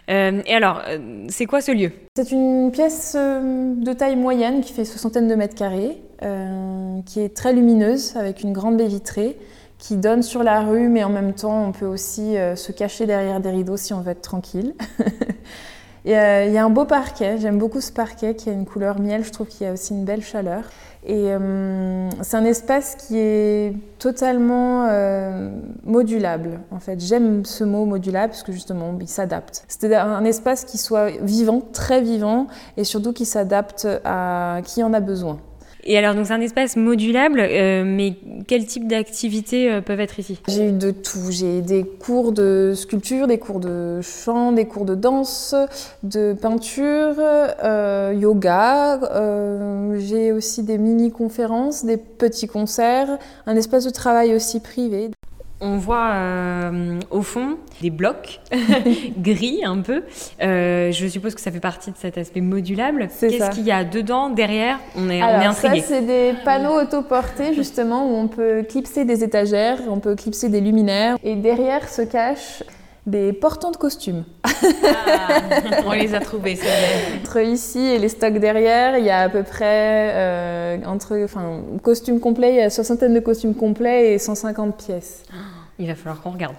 Euh, 0.10 0.41
et 0.46 0.53
alors, 0.53 0.82
euh, 0.88 1.25
c'est 1.30 1.46
quoi 1.46 1.62
ce 1.62 1.72
lieu? 1.72 1.91
C'est 2.18 2.32
une 2.32 2.72
pièce 2.72 3.15
de 3.15 3.94
taille 3.94 4.15
moyenne 4.15 4.62
qui 4.62 4.74
fait 4.74 4.84
soixantaine 4.84 5.27
de 5.27 5.36
mètres 5.36 5.56
carrés, 5.56 6.01
qui 7.06 7.20
est 7.20 7.36
très 7.36 7.54
lumineuse, 7.54 8.16
avec 8.16 8.44
une 8.44 8.54
grande 8.54 8.78
baie 8.78 8.88
vitrée 8.88 9.38
qui 9.82 9.98
donne 9.98 10.22
sur 10.22 10.44
la 10.44 10.62
rue, 10.62 10.88
mais 10.88 11.04
en 11.04 11.10
même 11.10 11.34
temps, 11.34 11.66
on 11.66 11.72
peut 11.72 11.88
aussi 11.88 12.38
euh, 12.38 12.56
se 12.56 12.72
cacher 12.72 13.08
derrière 13.08 13.42
des 13.42 13.50
rideaux 13.50 13.78
si 13.78 13.94
on 13.94 14.01
veut 14.01 14.12
être 14.12 14.22
tranquille. 14.22 14.75
Il 16.06 16.12
y 16.12 16.16
a 16.16 16.66
un 16.66 16.70
beau 16.72 16.86
parquet, 16.86 17.38
j'aime 17.38 17.60
beaucoup 17.60 17.80
ce 17.80 17.92
parquet 17.92 18.34
qui 18.34 18.50
a 18.50 18.54
une 18.54 18.66
couleur 18.66 19.00
miel, 19.00 19.24
je 19.24 19.32
trouve 19.32 19.46
qu'il 19.46 19.68
y 19.68 19.70
a 19.70 19.74
aussi 19.74 19.94
une 19.94 20.04
belle 20.04 20.24
chaleur. 20.24 20.63
Et 21.06 21.28
euh, 21.28 22.10
c'est 22.24 22.38
un 22.38 22.46
espace 22.46 22.96
qui 22.96 23.20
est 23.20 23.75
totalement 24.00 24.88
euh, 24.90 25.51
modulable. 25.84 26.60
En 26.72 26.80
fait, 26.80 27.00
j'aime 27.00 27.46
ce 27.46 27.63
mot 27.63 27.86
modulable 27.86 28.32
parce 28.32 28.42
que 28.42 28.51
justement, 28.51 28.98
il 29.00 29.08
s'adapte. 29.08 29.63
C'est 29.68 29.94
un 29.96 30.25
espace 30.25 30.66
qui 30.66 30.80
soit 30.80 31.12
vivant, 31.22 31.62
très 31.72 32.01
vivant, 32.01 32.48
et 32.78 32.84
surtout 32.84 33.13
qui 33.13 33.25
s'adapte 33.25 33.88
à 34.04 34.62
qui 34.63 34.82
en 34.82 34.94
a 34.94 35.01
besoin. 35.01 35.40
Et 35.83 35.97
alors, 35.97 36.13
donc 36.15 36.27
c'est 36.27 36.33
un 36.33 36.41
espace 36.41 36.75
modulable, 36.75 37.39
euh, 37.39 37.83
mais 37.85 38.15
quel 38.47 38.65
type 38.65 38.88
d'activités 38.88 39.71
euh, 39.71 39.81
peuvent 39.81 40.00
être 40.00 40.19
ici? 40.19 40.39
J'ai 40.47 40.69
eu 40.69 40.71
de 40.71 40.91
tout. 40.91 41.31
J'ai 41.31 41.61
des 41.61 41.83
cours 41.83 42.31
de 42.31 42.73
sculpture, 42.75 43.27
des 43.27 43.39
cours 43.39 43.59
de 43.59 44.00
chant, 44.01 44.51
des 44.51 44.65
cours 44.65 44.85
de 44.85 44.95
danse, 44.95 45.55
de 46.03 46.33
peinture, 46.33 47.15
euh, 47.17 48.13
yoga. 48.15 49.00
J'ai 49.97 50.31
aussi 50.31 50.63
des 50.63 50.77
mini-conférences, 50.77 51.85
des 51.85 51.97
petits 51.97 52.47
concerts, 52.47 53.17
un 53.45 53.55
espace 53.55 53.85
de 53.85 53.89
travail 53.89 54.35
aussi 54.35 54.59
privé. 54.59 55.11
On 55.62 55.77
voit 55.77 56.10
euh, 56.13 57.00
au 57.12 57.22
fond 57.22 57.58
des 57.82 57.91
blocs 57.91 58.39
gris 59.18 59.62
un 59.63 59.80
peu. 59.82 60.03
Euh, 60.41 60.91
je 60.91 61.08
suppose 61.08 61.36
que 61.36 61.41
ça 61.41 61.51
fait 61.51 61.60
partie 61.60 61.91
de 61.91 61.98
cet 61.98 62.18
aspect 62.18 62.41
modulable. 62.41 63.08
Qu'est-ce 63.20 63.51
qu'il 63.51 63.65
y 63.65 63.72
a 63.72 63.84
dedans, 63.84 64.30
derrière 64.30 64.80
On 64.96 65.10
est, 65.10 65.22
Alors, 65.22 65.53
Ça, 65.53 65.72
c'est 65.80 66.01
des 66.01 66.34
panneaux 66.44 66.82
autoportés 66.82 67.53
justement 67.53 68.08
où 68.08 68.15
on 68.15 68.27
peut 68.27 68.63
clipser 68.63 69.06
des 69.06 69.24
étagères, 69.24 69.80
on 69.88 70.00
peut 70.00 70.15
clipser 70.15 70.50
des 70.50 70.62
luminaires. 70.62 71.18
Et 71.24 71.36
derrière 71.36 71.88
se 71.88 72.01
cachent 72.01 72.63
des 73.05 73.34
portants 73.34 73.72
de 73.72 73.77
costumes. 73.77 74.24
Ah, 74.43 75.41
on 75.86 75.91
les 75.91 76.13
a 76.13 76.20
trouvés, 76.20 76.55
c'est 76.55 76.65
vrai. 76.65 77.20
Entre 77.22 77.41
ici 77.41 77.79
et 77.79 77.98
les 77.98 78.10
stocks 78.10 78.38
derrière, 78.38 78.98
il 78.98 79.05
y 79.05 79.10
a 79.10 79.22
à 79.22 79.29
peu 79.29 79.43
près, 79.43 80.12
euh, 80.13 80.77
entre, 80.86 81.17
enfin, 81.24 81.62
costumes 81.81 82.20
complets, 82.20 82.51
il 82.51 82.55
y 82.58 82.62
a 82.62 82.70
soixantaine 82.70 83.13
de 83.13 83.20
costumes 83.20 83.55
complets 83.55 84.13
et 84.13 84.20
150 84.20 84.77
pièces. 84.77 85.24
Il 85.79 85.88
va 85.88 85.96
falloir 85.96 86.22
qu'on 86.22 86.31
regarde. 86.31 86.55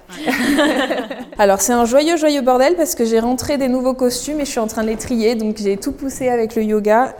Alors 1.38 1.60
c'est 1.60 1.72
un 1.72 1.84
joyeux, 1.84 2.16
joyeux 2.16 2.40
bordel 2.40 2.74
parce 2.74 2.96
que 2.96 3.04
j'ai 3.04 3.20
rentré 3.20 3.56
des 3.56 3.68
nouveaux 3.68 3.94
costumes 3.94 4.40
et 4.40 4.44
je 4.44 4.50
suis 4.50 4.60
en 4.60 4.66
train 4.66 4.82
de 4.82 4.88
les 4.88 4.96
trier, 4.96 5.36
donc 5.36 5.58
j'ai 5.58 5.76
tout 5.76 5.92
poussé 5.92 6.28
avec 6.28 6.56
le 6.56 6.64
yoga. 6.64 7.14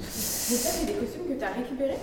C'est 0.00 0.86
des 0.86 0.92
costumes 0.92 1.22
que 1.28 1.38
tu 1.38 1.44
as 1.44 1.48
récupérés 1.56 1.98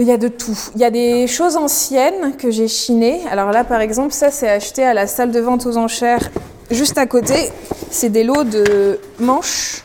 il 0.00 0.06
y 0.06 0.12
a 0.12 0.16
de 0.16 0.28
tout. 0.28 0.58
Il 0.74 0.80
y 0.80 0.84
a 0.84 0.90
des 0.90 1.26
choses 1.26 1.56
anciennes 1.56 2.36
que 2.36 2.50
j'ai 2.50 2.68
chinées. 2.68 3.22
Alors 3.30 3.50
là, 3.50 3.64
par 3.64 3.80
exemple, 3.80 4.12
ça, 4.12 4.30
c'est 4.30 4.48
acheté 4.48 4.84
à 4.84 4.94
la 4.94 5.06
salle 5.06 5.30
de 5.30 5.40
vente 5.40 5.66
aux 5.66 5.76
enchères 5.76 6.30
juste 6.70 6.98
à 6.98 7.06
côté. 7.06 7.50
C'est 7.90 8.10
des 8.10 8.24
lots 8.24 8.44
de 8.44 9.00
manches 9.18 9.82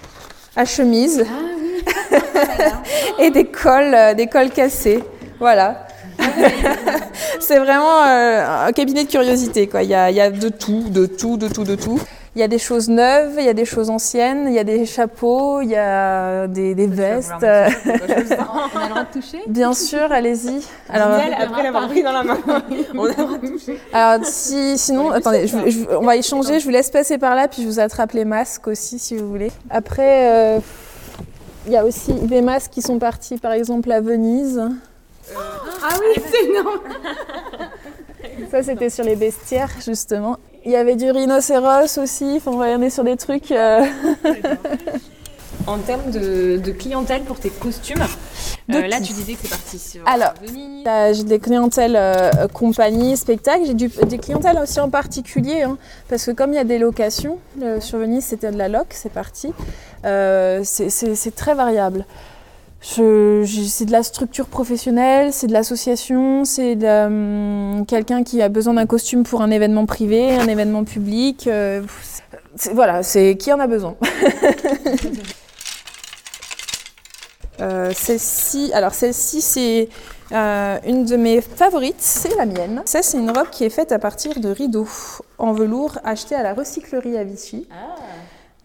à 0.55 0.65
chemise 0.65 1.25
ah, 1.27 2.19
oui. 3.19 3.19
et 3.25 3.31
des 3.31 3.45
cols, 3.45 3.93
euh, 3.93 4.13
des 4.13 4.27
cols 4.27 4.51
cassés. 4.51 5.03
Voilà. 5.39 5.87
c'est 7.39 7.57
vraiment 7.57 8.03
euh, 8.03 8.67
un 8.67 8.71
cabinet 8.71 9.05
de 9.05 9.09
curiosité. 9.09 9.67
Quoi. 9.67 9.83
Il, 9.83 9.89
y 9.89 9.95
a, 9.95 10.11
il 10.11 10.15
y 10.15 10.21
a 10.21 10.29
de 10.29 10.49
tout, 10.49 10.85
de 10.89 11.05
tout, 11.05 11.37
de 11.37 11.47
tout, 11.47 11.63
de 11.63 11.75
tout. 11.75 11.99
Il 12.35 12.39
y 12.39 12.43
a 12.43 12.47
des 12.47 12.57
choses 12.57 12.89
neuves, 12.89 13.35
il 13.37 13.45
y 13.45 13.49
a 13.49 13.53
des 13.53 13.65
choses 13.65 13.91
anciennes, 13.91 14.45
il 14.47 14.53
y 14.53 14.59
a 14.59 14.63
des 14.63 14.87
chapeaux, 14.87 15.61
il 15.61 15.69
y 15.69 15.75
a 15.75 16.47
des, 16.47 16.73
des 16.73 16.87
vestes. 16.87 17.31
On 17.41 17.45
a 17.45 17.69
le 17.69 18.89
droit 18.89 19.03
de 19.03 19.19
toucher 19.19 19.39
Bien 19.45 19.73
sûr, 19.73 20.11
allez-y. 20.11 20.63
Alors, 20.89 21.19
après 21.39 21.61
l'avoir 21.61 21.87
pris 21.87 22.01
dans 22.01 22.11
la 22.11 22.23
main, 22.23 22.37
on 22.95 23.05
a 23.05 23.07
le 23.09 23.13
droit 23.13 23.37
de 23.37 23.47
toucher. 23.47 23.79
Alors, 23.93 24.25
si, 24.25 24.79
sinon, 24.79 25.11
attendez, 25.11 25.45
je, 25.47 25.95
on 25.95 26.05
va 26.05 26.15
échanger, 26.15 26.59
je 26.59 26.65
vous 26.65 26.71
laisse 26.71 26.89
passer 26.89 27.19
par 27.19 27.35
là, 27.35 27.47
puis 27.47 27.61
je 27.61 27.67
vous 27.67 27.79
attrape 27.79 28.13
les 28.13 28.25
masques 28.25 28.67
aussi, 28.67 28.97
si 28.97 29.15
vous 29.15 29.29
voulez. 29.29 29.51
Après, 29.69 30.31
euh, 30.31 30.59
il 31.67 31.73
y 31.73 31.77
a 31.77 31.85
aussi 31.85 32.13
des 32.13 32.41
masques 32.41 32.71
qui 32.71 32.81
sont 32.81 32.97
partis, 32.97 33.37
par 33.37 33.51
exemple, 33.51 33.91
à 33.91 34.01
Venise. 34.01 34.57
Euh, 34.57 35.35
ah 35.83 35.95
oui, 35.99 36.23
c'est 36.31 36.45
énorme 36.49 36.79
Ça, 38.49 38.63
c'était 38.63 38.89
sur 38.89 39.03
les 39.03 39.15
bestiaires, 39.15 39.71
justement. 39.85 40.37
Il 40.65 40.71
y 40.71 40.75
avait 40.75 40.95
du 40.95 41.11
rhinocéros 41.11 41.97
aussi. 41.97 42.35
Enfin, 42.37 42.51
on 42.51 42.81
est 42.81 42.89
sur 42.89 43.03
des 43.03 43.17
trucs. 43.17 43.51
Euh, 43.51 43.85
en 45.67 45.77
termes 45.77 46.09
de, 46.11 46.71
clientèle 46.71 47.23
pour 47.23 47.39
tes 47.39 47.49
costumes, 47.49 48.03
euh, 48.73 48.87
là 48.87 48.99
tu 48.99 49.13
disais 49.13 49.33
que 49.33 49.39
c'est 49.43 49.49
parti 49.49 49.79
sur 49.79 50.07
Alors, 50.07 50.33
j'ai 51.13 51.23
des 51.23 51.39
clientèles 51.39 51.95
euh, 51.97 52.47
compagnie, 52.53 53.17
spectacle. 53.17 53.65
J'ai 53.65 53.73
des 53.73 54.17
clientèles 54.17 54.57
aussi 54.57 54.79
en 54.79 54.89
particulier, 54.89 55.63
hein, 55.63 55.77
parce 56.09 56.25
que 56.25 56.31
comme 56.31 56.53
il 56.53 56.55
y 56.55 56.59
a 56.59 56.63
des 56.65 56.79
locations, 56.79 57.39
sur 57.79 57.99
Venise 57.99 58.25
c'était 58.25 58.51
de 58.51 58.57
la 58.57 58.69
loc, 58.69 58.87
c'est 58.91 59.11
parti. 59.11 59.53
c'est 60.03 61.35
très 61.35 61.55
variable 61.55 62.05
c'est 62.83 63.85
de 63.85 63.91
la 63.91 64.03
structure 64.03 64.47
professionnelle, 64.47 65.31
c'est 65.31 65.47
de 65.47 65.53
l'association, 65.53 66.43
c'est 66.43 66.77
hum, 66.85 67.85
quelqu'un 67.87 68.23
qui 68.23 68.41
a 68.41 68.49
besoin 68.49 68.73
d'un 68.73 68.85
costume 68.85 69.23
pour 69.23 69.41
un 69.41 69.51
événement 69.51 69.85
privé, 69.85 70.35
un 70.35 70.47
événement 70.47 70.83
public. 70.83 71.47
Euh, 71.47 71.81
voilà, 72.73 73.01
c'est 73.01 73.37
qui 73.37 73.51
en 73.53 73.59
a 73.59 73.67
besoin. 73.67 73.95
Euh, 77.61 77.91
celle-ci, 77.95 78.71
alors 78.73 78.95
celle-ci 78.95 79.39
c'est 79.39 79.87
euh, 80.31 80.77
une 80.87 81.05
de 81.05 81.15
mes 81.15 81.39
favorites, 81.39 81.99
c'est 81.99 82.35
la 82.35 82.47
mienne. 82.47 82.81
Ça 82.85 83.03
c'est 83.03 83.19
une 83.19 83.29
robe 83.29 83.49
qui 83.51 83.63
est 83.63 83.69
faite 83.69 83.91
à 83.91 83.99
partir 83.99 84.39
de 84.39 84.49
rideaux 84.49 84.87
en 85.37 85.53
velours 85.53 85.99
achetés 86.03 86.33
à 86.33 86.41
la 86.41 86.55
recyclerie 86.55 87.15
à 87.15 87.23
Vichy. 87.23 87.67
Ah. 87.71 87.95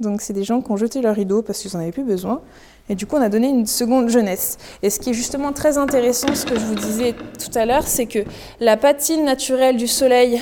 Donc 0.01 0.23
c'est 0.23 0.33
des 0.33 0.43
gens 0.43 0.63
qui 0.63 0.73
ont 0.73 0.79
jeté 0.79 1.03
leurs 1.03 1.17
rideaux 1.17 1.43
parce 1.43 1.59
qu'ils 1.59 1.71
n'en 1.75 1.81
avaient 1.81 1.93
plus 1.93 2.03
besoin. 2.03 2.41
Et 2.89 2.95
du 2.95 3.07
coup, 3.07 3.17
on 3.17 3.23
a 3.23 3.29
donné 3.29 3.49
une 3.49 3.67
seconde 3.67 4.09
jeunesse. 4.09 4.57
Et 4.83 4.91
ce 4.91 4.99
qui 4.99 5.11
est 5.11 5.15
justement 5.15 5.53
très 5.53 5.77
intéressant, 5.79 6.35
ce 6.35 6.47
que 6.47 6.59
je 6.59 6.65
vous 6.65 6.75
disais 6.75 7.15
tout 7.15 7.57
à 7.59 7.67
l'heure, 7.67 7.87
c'est 7.87 8.07
que 8.07 8.21
la 8.61 8.77
patine 8.77 9.25
naturelle 9.25 9.77
du 9.77 9.87
soleil 9.87 10.41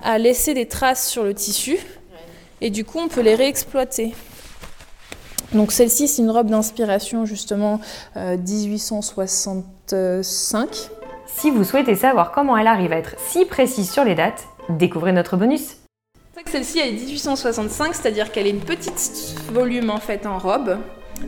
a 0.00 0.18
laissé 0.18 0.54
des 0.54 0.66
traces 0.66 1.08
sur 1.08 1.22
le 1.22 1.34
tissu. 1.34 1.78
Et 2.60 2.70
du 2.70 2.84
coup, 2.84 2.98
on 2.98 3.08
peut 3.08 3.20
les 3.20 3.34
réexploiter. 3.34 4.14
Donc 5.52 5.72
celle-ci, 5.72 6.08
c'est 6.08 6.22
une 6.22 6.30
robe 6.30 6.48
d'inspiration 6.48 7.26
justement 7.26 7.80
1865. 8.16 9.92
Euh, 9.92 10.22
si 11.26 11.50
vous 11.50 11.64
souhaitez 11.64 11.94
savoir 11.94 12.32
comment 12.32 12.56
elle 12.56 12.66
arrive 12.66 12.92
à 12.92 12.96
être 12.96 13.16
si 13.18 13.44
précise 13.44 13.90
sur 13.90 14.04
les 14.04 14.14
dates, 14.14 14.46
découvrez 14.68 15.12
notre 15.12 15.36
bonus. 15.36 15.76
Celle-ci, 16.46 16.80
elle 16.80 16.88
est 16.88 16.98
1865, 16.98 17.94
c'est-à-dire 17.94 18.32
qu'elle 18.32 18.46
est 18.46 18.50
une 18.50 18.60
petite 18.60 19.34
volume 19.52 19.90
en 19.90 19.98
fait 19.98 20.26
en 20.26 20.38
robe. 20.38 20.78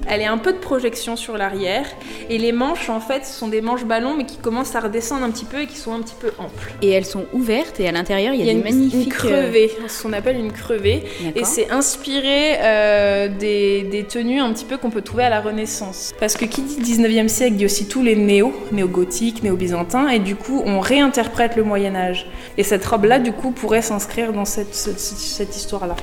Elle 0.09 0.21
est 0.21 0.27
un 0.27 0.39
peu 0.39 0.53
de 0.53 0.59
projection 0.59 1.17
sur 1.17 1.37
l'arrière 1.37 1.87
et 2.29 2.39
les 2.39 2.53
manches 2.53 2.91
en 2.91 3.01
fait 3.01 3.25
ce 3.25 3.33
sont 3.33 3.49
des 3.49 3.61
manches 3.61 3.85
ballons 3.85 4.15
mais 4.17 4.27
qui 4.27 4.37
commencent 4.37 4.75
à 4.75 4.81
redescendre 4.81 5.25
un 5.25 5.31
petit 5.31 5.45
peu 5.45 5.63
et 5.63 5.67
qui 5.67 5.77
sont 5.77 5.93
un 5.93 6.01
petit 6.01 6.15
peu 6.19 6.33
amples. 6.39 6.73
Et 6.83 6.91
elles 6.91 7.05
sont 7.05 7.25
ouvertes 7.33 7.81
et 7.81 7.89
à 7.89 7.93
l'intérieur 7.93 8.35
il 8.35 8.41
y 8.41 8.43
a, 8.43 8.47
des 8.47 8.53
une, 8.53 8.63
magnifiques 8.63 9.07
une 9.07 9.13
crevée, 9.13 9.71
ce 9.89 10.03
qu'on 10.03 10.13
appelle 10.13 10.37
une 10.37 10.53
crevée 10.53 11.05
et 11.35 11.45
c'est 11.45 11.71
inspiré 11.71 12.57
euh, 12.61 13.29
des, 13.29 14.07
tenues 14.09 14.41
un 14.41 14.53
petit 14.53 14.65
peu 14.65 14.77
qu'on 14.77 14.91
peut 14.91 15.01
trouver 15.01 15.25
à 15.25 15.31
la 15.31 15.41
Renaissance. 15.41 16.13
Parce 16.21 16.37
que 16.37 16.45
qui 16.45 16.63
dit 16.63 16.79
19e 16.81 17.29
siècle 17.29 17.57
dit 17.57 17.65
aussi 17.65 17.89
tous 17.89 18.03
les 18.03 18.17
néo, 18.17 18.53
néo-gothiques, 18.73 19.43
néo-byzantins 19.43 20.09
et 20.09 20.19
du 20.19 20.37
coup 20.37 20.63
on 20.67 20.81
réinterprète 20.81 21.57
le 21.57 21.65
Moyen 21.65 21.95
Âge. 21.95 22.27
Et 22.59 22.63
cette 22.63 22.85
robe 22.85 23.05
là 23.05 23.19
du 23.19 23.33
coup 23.33 23.51
pourrait 23.51 23.83
s'inscrire 23.83 24.33
dans 24.33 24.45
cette, 24.45 24.75
cette 24.75 25.57
histoire 25.57 25.87
là. 25.87 25.97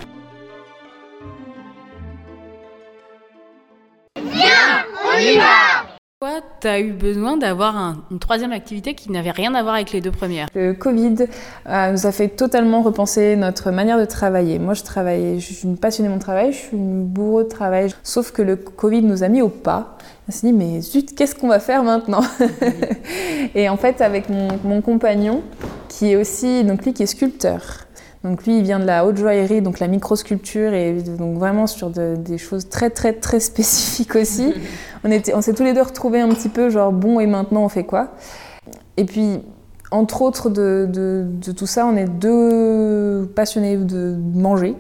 Pourquoi 6.24 6.42
tu 6.60 6.68
as 6.68 6.80
eu 6.80 6.92
besoin 6.92 7.36
d'avoir 7.36 7.96
une 8.12 8.20
troisième 8.20 8.52
activité 8.52 8.94
qui 8.94 9.12
n'avait 9.12 9.32
rien 9.32 9.56
à 9.56 9.64
voir 9.64 9.74
avec 9.74 9.92
les 9.92 10.02
deux 10.02 10.12
premières? 10.12 10.50
Le 10.54 10.74
Covid 10.74 11.16
euh, 11.68 11.92
nous 11.92 12.06
a 12.06 12.12
fait 12.12 12.28
totalement 12.28 12.84
repenser 12.84 13.36
notre 13.36 13.72
manière 13.72 13.98
de 13.98 14.06
travailler. 14.06 14.60
Moi, 14.60 14.76
je 14.76 14.84
travaille, 14.84 15.40
je 15.40 15.52
suis 15.52 15.68
une 15.68 15.80
passionnée 15.80 16.10
de 16.10 16.14
mon 16.14 16.20
travail, 16.20 16.54
je 16.54 16.58
suis 16.58 16.78
une 16.78 17.06
bourreau 17.06 17.42
de 17.42 17.48
travail. 17.48 17.92
Sauf 18.04 18.32
que 18.32 18.44
le 18.44 18.56
Covid 18.56 19.02
nous 19.02 19.24
a 19.24 19.30
mis 19.30 19.42
au 19.42 19.50
pas. 19.50 19.98
On 20.30 20.32
s'est 20.32 20.46
dit, 20.46 20.54
mais 20.54 20.82
zut, 20.82 21.16
qu'est-ce 21.16 21.34
qu'on 21.34 21.48
va 21.48 21.60
faire 21.60 21.84
maintenant? 21.84 22.22
Et 23.56 23.68
en 23.68 23.78
fait, 23.78 24.00
avec 24.00 24.30
mon, 24.30 24.48
mon 24.64 24.82
compagnon, 24.82 25.42
qui 25.90 26.12
est 26.12 26.18
aussi, 26.18 26.64
donc 26.64 26.86
lui 26.86 26.94
qui 26.94 27.02
est 27.02 27.08
sculpteur, 27.08 27.88
donc 28.24 28.46
lui, 28.46 28.58
il 28.58 28.64
vient 28.64 28.80
de 28.80 28.86
la 28.86 29.06
haute 29.06 29.18
joaillerie, 29.18 29.62
donc 29.62 29.80
la 29.80 29.88
microsculpture, 29.88 30.74
et 30.74 30.94
donc 30.94 31.38
vraiment 31.38 31.66
sur 31.66 31.90
des 31.90 32.38
choses 32.38 32.70
très 32.70 32.90
très 32.90 33.14
très 33.14 33.40
spécifiques 33.52 34.16
aussi. 34.16 34.54
on, 35.04 35.12
était, 35.12 35.34
on 35.34 35.42
s'est 35.42 35.54
tous 35.54 35.64
les 35.64 35.74
deux 35.74 35.82
retrouvés 35.82 36.22
un 36.22 36.30
petit 36.30 36.50
peu 36.50 36.70
genre 36.70 36.92
bon 36.92 37.20
et 37.20 37.28
maintenant 37.28 37.64
on 37.64 37.70
fait 37.70 37.86
quoi? 37.86 38.10
Et 38.98 39.06
puis 39.06 39.40
Entre 39.94 40.22
autres 40.22 40.50
de, 40.50 40.88
de, 40.90 41.26
de, 41.28 41.52
tout 41.52 41.68
ça, 41.68 41.86
on 41.86 41.98
est 41.98 42.08
deux 42.08 43.30
passionnés 43.36 43.76
de 43.76 44.16
manger. 44.34 44.78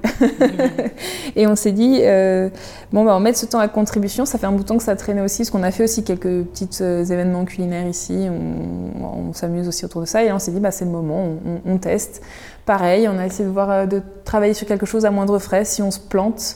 et 1.36 1.48
on 1.48 1.58
s'est 1.58 1.74
dit, 1.74 2.00
euh, 2.04 2.50
bon, 2.94 3.04
bah, 3.04 3.14
on 3.18 3.20
met 3.20 3.34
ce 3.34 3.46
temps 3.46 3.60
à 3.60 3.68
contribution. 3.68 4.26
Ça 4.26 4.38
fait 4.38 4.46
un 4.46 4.54
bout 4.54 4.64
de 4.64 4.68
temps 4.68 4.78
que 4.78 4.84
ça 4.84 4.96
traînait 4.96 5.20
aussi, 5.20 5.40
parce 5.40 5.50
qu'on 5.50 5.64
a 5.64 5.72
fait 5.72 5.84
aussi 5.84 6.06
quelques 6.06 6.46
petits 6.46 6.70
euh, 6.80 7.04
événements 7.04 7.44
culinaires 7.44 7.88
ici. 7.88 8.28
On, 8.30 9.30
on 9.30 9.34
s'amuse 9.34 9.68
aussi 9.68 9.84
autour 9.84 10.00
de 10.00 10.06
ça. 10.06 10.24
Et 10.24 10.28
là, 10.28 10.36
on 10.36 10.40
s'est 10.40 10.52
dit, 10.52 10.62
bah, 10.62 10.72
c'est 10.72 10.86
le 10.86 10.92
moment, 10.92 11.26
on, 11.46 11.74
on, 11.74 11.78
teste. 11.78 12.22
Pareil, 12.66 13.10
on 13.10 13.18
a 13.20 13.26
essayé 13.26 13.44
de, 13.44 13.54
voir, 13.54 13.70
euh, 13.70 13.86
de 13.88 14.02
travailler 14.24 14.54
sur 14.54 14.66
quelque 14.66 14.86
chose 14.86 15.06
à 15.06 15.12
moindre 15.12 15.40
frais. 15.40 15.66
Si 15.66 15.82
on 15.82 15.92
se 15.92 16.00
plante, 16.00 16.56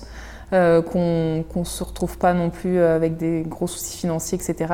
euh, 0.53 0.81
qu'on 0.81 1.43
ne 1.59 1.65
se 1.65 1.83
retrouve 1.83 2.17
pas 2.19 2.33
non 2.33 2.51
plus 2.51 2.79
avec 2.79 3.17
des 3.17 3.43
gros 3.47 3.67
soucis 3.67 3.97
financiers, 3.97 4.37
etc. 4.37 4.73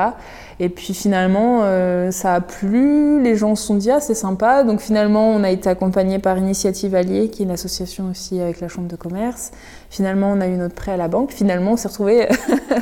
Et 0.59 0.67
puis 0.67 0.93
finalement, 0.93 1.61
euh, 1.63 2.11
ça 2.11 2.35
a 2.35 2.41
plu, 2.41 3.21
les 3.23 3.35
gens 3.35 3.55
se 3.55 3.67
sont 3.67 3.75
dit 3.75 3.89
ah 3.89 4.01
c'est 4.01 4.13
sympa. 4.13 4.63
Donc 4.63 4.81
finalement, 4.81 5.29
on 5.29 5.43
a 5.43 5.49
été 5.49 5.69
accompagné 5.69 6.19
par 6.19 6.37
Initiative 6.37 6.93
Allier, 6.93 7.29
qui 7.29 7.41
est 7.41 7.45
une 7.45 7.51
association 7.51 8.09
aussi 8.11 8.39
avec 8.41 8.59
la 8.59 8.67
Chambre 8.67 8.89
de 8.89 8.97
commerce. 8.97 9.51
Finalement, 9.89 10.31
on 10.31 10.41
a 10.41 10.47
eu 10.47 10.57
notre 10.57 10.75
prêt 10.75 10.91
à 10.91 10.97
la 10.97 11.07
banque. 11.07 11.31
Finalement, 11.31 11.71
on 11.71 11.77
s'est 11.77 11.87
retrouvé 11.87 12.27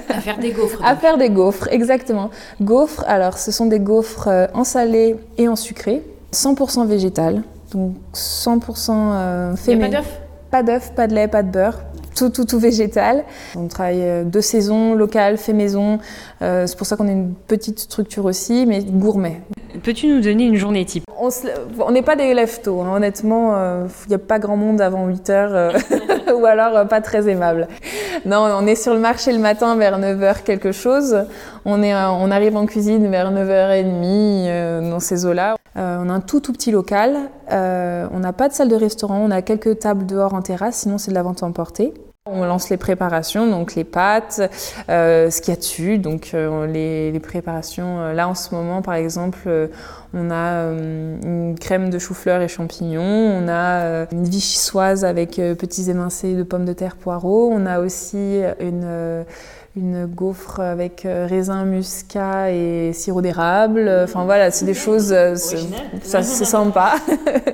à 0.09 0.19
faire 0.19 0.39
des 0.39 0.51
gaufres. 0.51 0.81
à 0.83 0.95
faire 0.95 1.17
des 1.17 1.29
gaufres, 1.29 1.67
exactement. 1.71 2.31
Gaufres, 2.59 3.03
alors 3.07 3.37
ce 3.37 3.51
sont 3.51 3.67
des 3.67 3.79
gaufres 3.79 4.27
euh, 4.27 4.47
en 4.53 4.63
salé 4.63 5.15
et 5.37 5.47
en 5.47 5.55
sucré, 5.55 6.01
100% 6.33 6.87
végétal, 6.87 7.43
donc 7.71 7.93
100% 8.15 9.55
fait. 9.55 9.73
Il 9.73 9.77
n'y 9.77 9.83
a 9.83 9.87
pas 9.87 9.95
d'œuf? 9.95 10.21
Pas 10.51 10.63
d'œuf, 10.63 10.93
pas 10.95 11.07
de 11.07 11.13
lait, 11.13 11.27
pas 11.27 11.43
de 11.43 11.51
beurre, 11.51 11.79
tout, 12.15 12.29
tout, 12.29 12.45
tout 12.45 12.59
végétal. 12.59 13.23
On 13.55 13.67
travaille 13.67 14.01
euh, 14.01 14.23
de 14.23 14.41
saison, 14.41 14.95
local, 14.95 15.37
fait 15.37 15.53
maison. 15.53 15.99
Euh, 16.41 16.67
c'est 16.67 16.77
pour 16.77 16.87
ça 16.87 16.95
qu'on 16.95 17.07
est 17.07 17.13
une 17.13 17.33
petite 17.33 17.79
structure 17.79 18.25
aussi, 18.25 18.65
mais 18.65 18.83
gourmet. 18.83 19.41
Peux-tu 19.83 20.07
nous 20.07 20.21
donner 20.21 20.45
une 20.45 20.55
journée 20.55 20.85
type? 20.85 21.03
On 21.79 21.91
n'est 21.91 22.01
pas 22.01 22.15
des 22.15 22.23
élèves 22.23 22.61
tôt, 22.61 22.81
hein. 22.81 22.95
honnêtement. 22.95 23.51
Il 23.51 23.59
euh, 23.59 23.87
n'y 24.07 24.15
a 24.15 24.19
pas 24.19 24.39
grand 24.39 24.57
monde 24.57 24.81
avant 24.81 25.07
8 25.07 25.29
heures, 25.29 25.51
euh, 25.53 25.71
ou 26.33 26.45
alors 26.45 26.75
euh, 26.77 26.85
pas 26.85 27.01
très 27.01 27.29
aimable. 27.29 27.67
Non, 28.25 28.47
on 28.57 28.65
est 28.65 28.75
sur 28.75 28.93
le 28.93 28.99
marché 28.99 29.31
le 29.31 29.39
matin 29.39 29.75
vers 29.75 29.99
9h 29.99 30.43
quelque 30.43 30.71
chose. 30.71 31.23
On, 31.65 31.83
est, 31.83 31.93
on 31.93 32.31
arrive 32.31 32.55
en 32.55 32.65
cuisine 32.65 33.09
vers 33.09 33.31
9h30 33.31 34.89
dans 34.89 34.99
ces 34.99 35.25
eaux-là. 35.25 35.55
on 35.75 36.09
a 36.09 36.13
un 36.13 36.19
tout 36.19 36.39
tout 36.39 36.53
petit 36.53 36.71
local. 36.71 37.17
on 37.49 38.19
n'a 38.19 38.33
pas 38.33 38.49
de 38.49 38.53
salle 38.53 38.69
de 38.69 38.75
restaurant. 38.75 39.21
On 39.23 39.31
a 39.31 39.41
quelques 39.41 39.79
tables 39.79 40.05
dehors 40.05 40.33
en 40.33 40.41
terrasse, 40.41 40.77
sinon 40.77 40.97
c'est 40.97 41.11
de 41.11 41.15
la 41.15 41.23
vente 41.23 41.43
emportée. 41.43 41.93
On 42.31 42.45
lance 42.45 42.69
les 42.69 42.77
préparations, 42.77 43.49
donc 43.49 43.75
les 43.75 43.83
pâtes, 43.83 44.41
euh, 44.89 45.29
ce 45.29 45.41
qu'il 45.41 45.53
y 45.53 45.57
a 45.57 45.59
dessus, 45.59 45.97
donc 45.97 46.31
euh, 46.33 46.67
les, 46.67 47.11
les, 47.11 47.19
préparations. 47.19 47.99
Euh, 47.99 48.13
là 48.13 48.27
en 48.27 48.35
ce 48.35 48.53
moment, 48.53 48.81
par 48.81 48.93
exemple, 48.95 49.39
euh, 49.47 49.67
on 50.13 50.29
a 50.31 50.63
une 50.71 51.55
crème 51.59 51.89
de 51.89 51.99
chou-fleur 51.99 52.41
et 52.41 52.47
champignons, 52.47 53.01
on 53.01 53.47
a 53.47 54.07
une 54.11 54.23
vichysoise 54.23 55.05
avec 55.05 55.35
petits 55.35 55.89
émincés 55.91 56.35
de 56.35 56.41
pommes 56.41 56.65
de 56.65 56.73
terre 56.73 56.95
poireaux, 56.95 57.51
on 57.53 57.67
a 57.67 57.79
aussi 57.79 58.41
une 58.59 59.25
une 59.75 60.07
gaufre 60.07 60.61
avec 60.61 61.05
raisin 61.05 61.63
muscat 61.63 62.51
et 62.51 62.91
sirop 62.91 63.21
d'érable. 63.21 63.87
Enfin 64.03 64.25
voilà, 64.25 64.49
c'est 64.49 64.65
des 64.65 64.73
choses, 64.73 65.15
ça 66.01 66.23
se 66.23 66.43
sent 66.43 66.71
pas. 66.73 66.95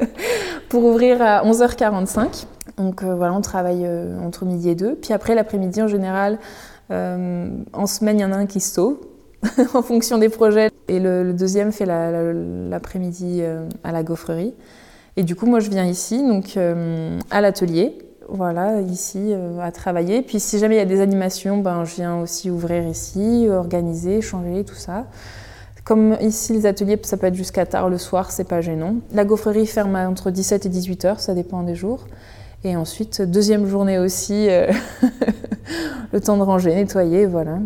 Pour 0.70 0.86
ouvrir 0.86 1.22
à 1.22 1.44
11h45. 1.44 2.46
Donc 2.78 3.04
euh, 3.04 3.16
voilà, 3.16 3.34
on 3.34 3.42
travaille 3.42 3.84
euh, 3.86 4.20
entre 4.20 4.46
midi 4.46 4.70
et 4.70 4.76
deux. 4.76 4.96
Puis 4.96 5.14
après, 5.14 5.36
l'après-midi, 5.36 5.82
en 5.82 5.88
général, 5.88 6.40
euh, 6.92 7.50
en 7.74 7.88
semaine, 7.88 8.20
il 8.20 8.22
y 8.22 8.26
en 8.26 8.32
a 8.32 8.36
un 8.36 8.46
qui 8.46 8.60
sauve 8.60 8.98
en 9.74 9.82
fonction 9.82 10.18
des 10.18 10.30
projets. 10.30 10.70
Et 10.88 11.00
le, 11.00 11.24
le 11.24 11.34
deuxième 11.34 11.72
fait 11.72 11.86
l'après-midi 11.86 13.42
à 13.84 13.92
la 13.92 14.04
gaufrerie. 14.04 14.54
Et 15.18 15.24
du 15.24 15.36
coup, 15.36 15.46
moi, 15.46 15.60
je 15.60 15.70
viens 15.70 15.86
ici, 15.86 16.22
donc 16.28 16.58
à 17.32 17.42
l'atelier, 17.42 17.98
voilà, 18.30 18.82
ici, 18.82 19.34
à 19.62 19.72
travailler. 19.72 20.22
Puis 20.22 20.40
si 20.40 20.60
jamais 20.60 20.76
il 20.76 20.78
y 20.78 20.82
a 20.82 20.86
des 20.86 21.02
animations, 21.02 21.58
ben, 21.58 21.86
je 21.86 21.96
viens 21.96 22.20
aussi 22.20 22.52
ouvrir 22.52 22.88
ici, 22.88 23.48
organiser, 23.50 24.22
changer, 24.22 24.64
tout 24.64 24.76
ça. 24.76 25.06
Comme 25.86 26.18
ici, 26.22 26.54
les 26.54 26.66
ateliers, 26.66 27.00
ça 27.04 27.18
peut 27.18 27.28
être 27.28 27.36
jusqu'à 27.36 27.66
tard 27.66 27.90
le 27.90 27.98
soir, 27.98 28.32
c'est 28.32 28.48
pas 28.48 28.62
gênant. 28.62 28.96
La 29.14 29.26
gaufrerie 29.26 29.68
ferme 29.68 29.96
entre 29.96 30.32
17 30.32 30.66
et 30.66 30.70
18 30.70 31.06
heures, 31.06 31.20
ça 31.20 31.34
dépend 31.34 31.64
des 31.64 31.76
jours. 31.76 32.06
Et 32.64 32.76
ensuite, 32.76 33.22
deuxième 33.22 33.68
journée 33.68 34.00
aussi, 34.00 34.50
euh, 34.50 34.72
le 36.14 36.20
temps 36.20 36.38
de 36.38 36.42
ranger, 36.42 36.74
nettoyer, 36.74 37.26
voilà. 37.26 37.60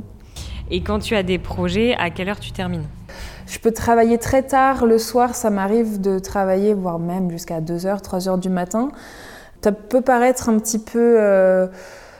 Et 0.71 0.81
quand 0.81 0.99
tu 0.99 1.15
as 1.15 1.23
des 1.23 1.39
projets, 1.39 1.95
à 1.95 2.09
quelle 2.09 2.29
heure 2.29 2.39
tu 2.39 2.51
termines? 2.51 2.85
Je 3.47 3.57
peux 3.59 3.71
travailler 3.71 4.17
très 4.17 4.43
tard. 4.43 4.85
Le 4.85 4.97
soir, 4.97 5.33
ça 5.35 5.49
m'arrive 5.49 5.99
de 5.99 6.19
travailler, 6.19 6.73
voire 6.73 6.99
même 6.99 7.31
jusqu'à 7.31 7.61
2h, 7.61 8.03
3h 8.03 8.39
du 8.39 8.49
matin. 8.49 8.89
Ça 9.61 9.71
peut 9.71 10.01
paraître 10.01 10.49
un 10.49 10.59
petit 10.59 10.79
peu 10.79 11.17
euh, 11.19 11.67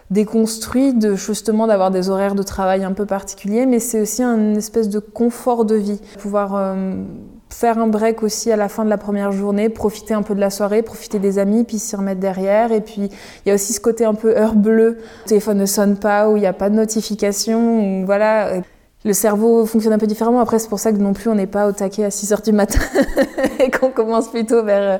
déconstruit 0.10 0.94
de 0.94 1.16
justement 1.16 1.68
d'avoir 1.68 1.92
des 1.92 2.10
horaires 2.10 2.36
de 2.36 2.44
travail 2.44 2.84
un 2.84 2.94
peu 2.94 3.06
particuliers, 3.06 3.66
mais 3.66 3.80
c'est 3.80 4.02
aussi 4.02 4.24
un 4.24 4.56
espèce 4.56 4.90
de 4.90 5.00
confort 5.00 5.66
de 5.66 5.76
vie. 5.76 6.02
Pouvoir 6.18 6.56
euh, 6.56 6.96
faire 7.50 7.78
un 7.78 7.88
break 7.88 8.24
aussi 8.24 8.52
à 8.52 8.56
la 8.56 8.70
fin 8.70 8.86
de 8.86 8.90
la 8.90 8.98
première 8.98 9.32
journée, 9.32 9.70
profiter 9.70 10.14
un 10.14 10.22
peu 10.22 10.36
de 10.36 10.40
la 10.40 10.50
soirée, 10.50 10.82
profiter 10.82 11.20
des 11.20 11.40
amis, 11.40 11.64
puis 11.64 11.80
s'y 11.80 11.96
remettre 11.96 12.20
derrière. 12.20 12.72
Et 12.72 12.82
puis 12.82 13.10
il 13.46 13.50
y 13.50 13.52
a 13.52 13.56
aussi 13.56 13.74
ce 13.74 13.80
côté 13.80 14.06
un 14.06 14.14
peu 14.14 14.38
heure 14.38 14.56
bleue, 14.56 14.98
le 15.24 15.28
téléphone 15.28 15.58
ne 15.58 15.66
sonne 15.66 15.98
pas, 15.98 16.30
où 16.30 16.38
il 16.38 16.42
n'y 16.42 16.48
a 16.48 16.54
pas 16.54 16.70
de 16.70 16.76
notification, 16.76 18.06
voilà 18.06 18.62
le 19.06 19.14
cerveau 19.14 19.66
fonctionne 19.66 19.94
un 19.94 19.98
peu 19.98 20.08
différemment. 20.08 20.42
Après, 20.42 20.60
c'est 20.60 20.68
pour 20.68 20.80
ça 20.80 20.92
que 20.92 20.98
non 20.98 21.14
plus 21.14 21.30
on 21.30 21.36
n'est 21.36 21.48
pas 21.48 21.68
au 21.68 21.72
taquet 21.72 22.04
à 22.04 22.12
6 22.12 22.34
heures 22.34 22.42
du 22.42 22.52
matin 22.52 22.80
et 23.60 23.72
qu'on 23.72 23.92
commence 23.92 24.30
plutôt 24.30 24.64
vers 24.64 25.00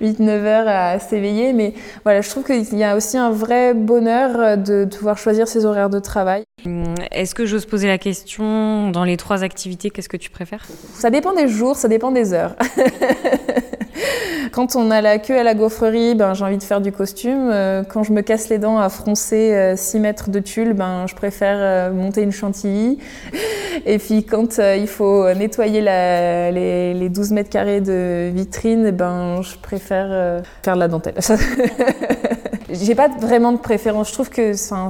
8-9 0.00 0.28
heures 0.28 0.68
à 0.68 0.98
s'éveiller. 0.98 1.52
Mais 1.52 1.74
voilà, 2.04 2.20
je 2.20 2.30
trouve 2.30 2.44
qu'il 2.44 2.78
y 2.78 2.84
a 2.84 2.96
aussi 2.96 3.18
un 3.18 3.30
vrai 3.30 3.74
bonheur 3.74 4.56
de 4.56 4.84
pouvoir 4.84 5.18
choisir 5.18 5.48
ses 5.48 5.64
horaires 5.64 5.90
de 5.90 5.98
travail. 5.98 6.44
Hum, 6.64 6.94
est-ce 7.10 7.34
que 7.34 7.46
j'ose 7.46 7.66
poser 7.66 7.88
la 7.88 7.98
question 7.98 8.90
dans 8.90 9.04
les 9.04 9.16
trois 9.16 9.42
activités, 9.42 9.90
qu'est-ce 9.90 10.08
que 10.08 10.16
tu 10.16 10.30
préfères? 10.30 10.66
Ça 10.94 11.10
dépend 11.10 11.32
des 11.32 11.48
jours, 11.48 11.76
ça 11.76 11.88
dépend 11.88 12.12
des 12.12 12.32
heures. 12.32 12.54
Quand 14.52 14.76
on 14.76 14.90
a 14.90 15.00
la 15.00 15.18
queue 15.18 15.38
à 15.38 15.42
la 15.42 15.54
gaufrerie, 15.54 16.14
ben, 16.14 16.34
j'ai 16.34 16.44
envie 16.44 16.58
de 16.58 16.62
faire 16.62 16.80
du 16.80 16.92
costume. 16.92 17.50
Euh, 17.50 17.82
quand 17.84 18.02
je 18.02 18.12
me 18.12 18.22
casse 18.22 18.48
les 18.48 18.58
dents 18.58 18.78
à 18.78 18.88
froncer 18.88 19.74
6 19.76 19.96
euh, 19.96 20.00
mètres 20.00 20.30
de 20.30 20.40
tulle, 20.40 20.72
ben, 20.72 21.06
je 21.06 21.14
préfère 21.14 21.56
euh, 21.58 21.92
monter 21.92 22.22
une 22.22 22.32
chantilly. 22.32 22.98
Et 23.86 23.98
puis 23.98 24.24
quand 24.24 24.58
il 24.58 24.88
faut 24.88 25.32
nettoyer 25.34 25.80
les, 25.80 26.94
les, 26.94 27.08
12 27.08 27.32
mètres 27.32 27.50
carrés 27.50 27.80
de 27.80 28.30
vitrine, 28.34 28.90
ben, 28.90 29.42
je 29.42 29.56
préfère 29.56 30.42
faire 30.62 30.74
de 30.74 30.80
la 30.80 30.88
dentelle. 30.88 31.14
j'ai 32.70 32.94
pas 32.94 33.08
vraiment 33.08 33.52
de 33.52 33.58
préférence. 33.58 34.08
Je 34.08 34.14
trouve 34.14 34.28
que 34.28 34.54
ça 34.54 34.88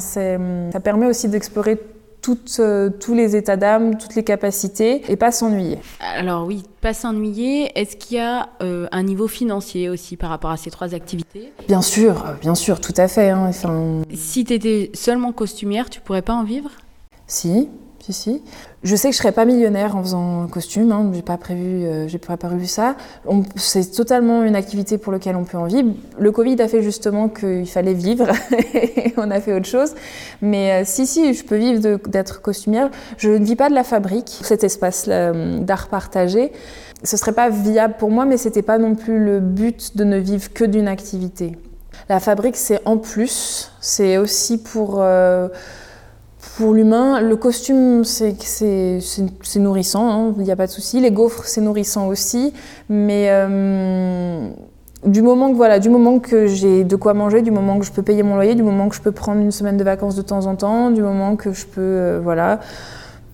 permet 0.82 1.06
aussi 1.06 1.28
d'explorer 1.28 1.78
toutes, 2.22 2.58
euh, 2.60 2.90
tous 2.90 3.14
les 3.14 3.36
états 3.36 3.56
d'âme, 3.56 3.98
toutes 3.98 4.14
les 4.14 4.24
capacités 4.24 5.02
et 5.10 5.16
pas 5.16 5.32
s'ennuyer. 5.32 5.78
Alors 6.00 6.46
oui, 6.46 6.62
pas 6.80 6.94
s'ennuyer. 6.94 7.78
Est-ce 7.78 7.96
qu'il 7.96 8.16
y 8.16 8.20
a 8.20 8.50
euh, 8.62 8.86
un 8.92 9.02
niveau 9.02 9.28
financier 9.28 9.88
aussi 9.88 10.16
par 10.16 10.30
rapport 10.30 10.50
à 10.50 10.56
ces 10.56 10.70
trois 10.70 10.94
activités? 10.94 11.52
Bien 11.66 11.82
sûr, 11.82 12.24
bien 12.40 12.54
sûr, 12.54 12.80
tout 12.80 12.94
à 12.96 13.08
fait. 13.08 13.30
Hein. 13.30 13.46
Enfin... 13.48 14.02
Si 14.14 14.44
tu 14.44 14.54
étais 14.54 14.90
seulement 14.94 15.32
costumière, 15.32 15.90
tu 15.90 16.00
pourrais 16.00 16.22
pas 16.22 16.34
en 16.34 16.44
vivre? 16.44 16.70
Si, 17.26 17.68
si, 18.00 18.12
si. 18.12 18.42
Je 18.82 18.96
sais 18.96 19.08
que 19.08 19.14
je 19.14 19.18
serais 19.18 19.32
pas 19.32 19.44
millionnaire 19.44 19.94
en 19.94 20.02
faisant 20.02 20.42
un 20.42 20.48
costume, 20.48 20.90
hein, 20.90 21.10
j'ai 21.12 21.22
pas 21.22 21.36
prévu, 21.36 21.84
euh, 21.84 22.08
j'ai 22.08 22.18
pas 22.18 22.36
prévu 22.36 22.66
ça. 22.66 22.96
C'est 23.56 23.92
totalement 23.92 24.42
une 24.42 24.56
activité 24.56 24.96
pour 24.98 25.12
laquelle 25.12 25.36
on 25.36 25.44
peut 25.44 25.58
en 25.58 25.66
vivre. 25.66 25.92
Le 26.18 26.32
Covid 26.32 26.60
a 26.62 26.68
fait 26.68 26.82
justement 26.82 27.28
qu'il 27.28 27.68
fallait 27.68 27.94
vivre, 27.94 28.28
et 28.74 29.12
on 29.16 29.30
a 29.30 29.40
fait 29.40 29.52
autre 29.52 29.66
chose. 29.66 29.94
Mais 30.40 30.80
euh, 30.80 30.82
si, 30.86 31.06
si, 31.06 31.34
je 31.34 31.44
peux 31.44 31.56
vivre 31.56 31.98
d'être 32.08 32.40
costumière. 32.40 32.90
Je 33.18 33.30
ne 33.30 33.44
vis 33.44 33.56
pas 33.56 33.68
de 33.68 33.74
la 33.74 33.84
fabrique, 33.84 34.40
cet 34.42 34.64
espace 34.64 35.08
d'art 35.08 35.88
partagé. 35.88 36.52
Ce 37.02 37.16
serait 37.16 37.32
pas 37.32 37.48
viable 37.48 37.94
pour 37.98 38.10
moi, 38.10 38.24
mais 38.24 38.36
c'était 38.36 38.62
pas 38.62 38.78
non 38.78 38.94
plus 38.94 39.22
le 39.24 39.40
but 39.40 39.96
de 39.96 40.04
ne 40.04 40.18
vivre 40.18 40.52
que 40.52 40.64
d'une 40.64 40.88
activité. 40.88 41.56
La 42.08 42.20
fabrique, 42.20 42.56
c'est 42.56 42.80
en 42.84 42.98
plus, 42.98 43.70
c'est 43.80 44.16
aussi 44.16 44.62
pour 44.62 44.96
euh, 44.98 45.48
pour 46.60 46.74
l'humain, 46.74 47.22
le 47.22 47.36
costume, 47.36 48.04
c'est 48.04 48.36
nourrissant, 49.56 50.10
hein, 50.10 50.34
il 50.36 50.44
n'y 50.44 50.52
a 50.52 50.56
pas 50.56 50.66
de 50.66 50.70
souci. 50.70 51.00
Les 51.00 51.10
gaufres, 51.10 51.44
c'est 51.46 51.62
nourrissant 51.62 52.06
aussi. 52.08 52.52
Mais 52.90 53.28
euh, 53.30 54.50
du, 55.06 55.22
moment 55.22 55.50
que, 55.50 55.56
voilà, 55.56 55.78
du 55.78 55.88
moment 55.88 56.18
que 56.18 56.46
j'ai 56.46 56.84
de 56.84 56.96
quoi 56.96 57.14
manger, 57.14 57.40
du 57.40 57.50
moment 57.50 57.78
que 57.78 57.86
je 57.86 57.92
peux 57.92 58.02
payer 58.02 58.22
mon 58.22 58.34
loyer, 58.34 58.54
du 58.54 58.62
moment 58.62 58.90
que 58.90 58.94
je 58.94 59.00
peux 59.00 59.10
prendre 59.10 59.40
une 59.40 59.52
semaine 59.52 59.78
de 59.78 59.84
vacances 59.84 60.16
de 60.16 60.22
temps 60.22 60.44
en 60.44 60.54
temps, 60.54 60.90
du 60.90 61.00
moment 61.00 61.34
que 61.36 61.54
je 61.54 61.64
peux. 61.64 61.80
Euh, 61.80 62.20
voilà. 62.22 62.60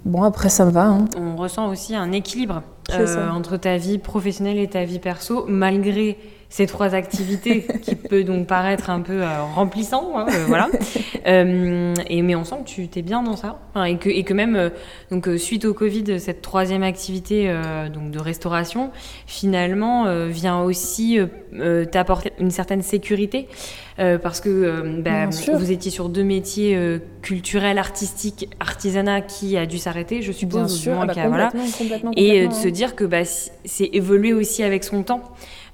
Bon, 0.04 0.22
après, 0.22 0.48
ça 0.48 0.64
me 0.64 0.70
va. 0.70 0.84
Hein. 0.84 1.06
On 1.20 1.34
ressent 1.34 1.68
aussi 1.68 1.96
un 1.96 2.12
équilibre 2.12 2.62
euh, 2.92 3.28
entre 3.28 3.56
ta 3.56 3.76
vie 3.76 3.98
professionnelle 3.98 4.58
et 4.58 4.68
ta 4.68 4.84
vie 4.84 5.00
perso, 5.00 5.46
malgré 5.48 6.16
ces 6.48 6.66
trois 6.66 6.94
activités 6.94 7.66
qui 7.82 7.94
peut 7.94 8.24
donc 8.24 8.46
paraître 8.46 8.90
un 8.90 9.00
peu 9.00 9.22
euh, 9.22 9.42
remplissant, 9.54 10.12
hein, 10.16 10.26
euh, 10.28 10.44
voilà. 10.46 10.68
Euh, 11.26 11.92
et 12.08 12.22
mais 12.22 12.36
on 12.36 12.44
sent 12.44 12.58
que 12.64 12.68
tu 12.68 12.86
t'es 12.86 13.02
bien 13.02 13.20
dans 13.20 13.34
ça, 13.34 13.58
et 13.84 13.96
que 13.96 14.08
et 14.08 14.22
que 14.22 14.32
même 14.32 14.54
euh, 14.54 14.68
donc 15.10 15.26
euh, 15.26 15.36
suite 15.36 15.64
au 15.64 15.74
Covid, 15.74 16.20
cette 16.20 16.40
troisième 16.40 16.84
activité 16.84 17.46
euh, 17.48 17.88
donc 17.88 18.12
de 18.12 18.20
restauration 18.20 18.92
finalement 19.26 20.04
vient 20.28 20.60
aussi 20.60 21.18
t'apporter 21.90 22.32
une 22.38 22.52
certaine 22.52 22.82
sécurité 22.82 23.48
euh, 23.98 24.18
parce 24.18 24.40
que 24.40 24.48
euh, 24.50 25.00
bah, 25.00 25.28
vous 25.54 25.72
étiez 25.72 25.90
sur 25.90 26.10
deux 26.10 26.22
métiers 26.22 26.76
euh, 26.76 26.98
culturels, 27.22 27.78
artistiques, 27.78 28.48
artisanat 28.60 29.22
qui 29.22 29.56
a 29.56 29.64
dû 29.64 29.78
s'arrêter, 29.78 30.20
je 30.20 30.32
suppose, 30.32 30.66
Bien 30.66 30.68
sûr, 30.68 30.98
ah 31.00 31.06
bah, 31.06 31.14
voilà. 31.28 31.46
complètement, 31.46 31.78
complètement, 31.78 32.10
Et 32.14 32.42
euh, 32.42 32.48
de 32.48 32.52
se 32.52 32.68
dire 32.68 32.94
que 32.94 33.04
bah, 33.04 33.24
c'est 33.24 33.88
évolué 33.92 34.34
aussi 34.34 34.62
avec 34.62 34.84
son 34.84 35.02
temps. 35.02 35.22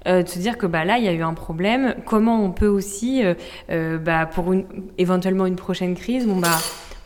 De 0.05 0.27
se 0.27 0.37
dire 0.37 0.57
que 0.57 0.65
bah, 0.65 0.83
là, 0.83 0.97
il 0.97 1.05
y 1.05 1.07
a 1.07 1.13
eu 1.13 1.21
un 1.21 1.33
problème. 1.33 1.95
Comment 2.05 2.43
on 2.43 2.51
peut 2.51 2.67
aussi, 2.67 3.23
bah, 3.69 4.25
pour 4.25 4.51
une, 4.51 4.65
éventuellement 4.97 5.45
une 5.45 5.55
prochaine 5.55 5.95
crise, 5.95 6.27
bon, 6.27 6.37
bah, 6.37 6.57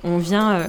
on 0.03 0.17
vient, 0.17 0.65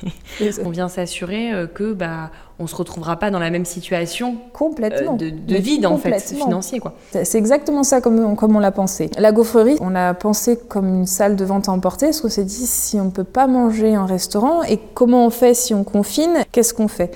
on 0.64 0.70
vient 0.70 0.88
s'assurer 0.88 1.52
que 1.74 1.92
bah, 1.92 2.30
on 2.58 2.66
se 2.66 2.74
retrouvera 2.74 3.16
pas 3.16 3.30
dans 3.30 3.38
la 3.38 3.50
même 3.50 3.64
situation 3.64 4.30
euh, 4.30 4.50
Complètement. 4.52 5.14
de, 5.14 5.56
vide 5.56 5.86
en 5.86 5.98
fait 5.98 6.18
financier 6.20 6.78
quoi. 6.78 6.94
C'est 7.12 7.24
c'est 7.24 7.38
exactement 7.38 7.82
ça 7.82 8.00
comme 8.00 8.18
on, 8.18 8.34
comme 8.34 8.56
on 8.56 8.60
l'a 8.60 8.72
pensé. 8.72 9.10
La 9.18 9.32
gaufrerie, 9.32 9.76
on 9.80 9.90
l'a 9.90 10.14
pensé 10.14 10.58
comme 10.68 10.88
une 10.88 11.06
salle 11.06 11.36
de 11.36 11.44
vente 11.44 11.68
à 11.68 11.72
emporter, 11.72 12.06
parce 12.06 12.20
qu'on 12.20 12.30
s'est 12.30 12.44
dit 12.44 12.66
si 12.66 12.98
on 12.98 13.06
ne 13.06 13.10
peut 13.10 13.24
pas 13.24 13.46
manger 13.46 13.96
en 13.98 14.06
restaurant, 14.06 14.62
et 14.62 14.78
comment 14.94 15.26
on 15.26 15.30
fait 15.30 15.54
si 15.54 15.74
on 15.74 15.84
confine, 15.84 16.44
qu'est-ce 16.52 16.72
qu'on 16.72 16.88
fait? 16.88 17.12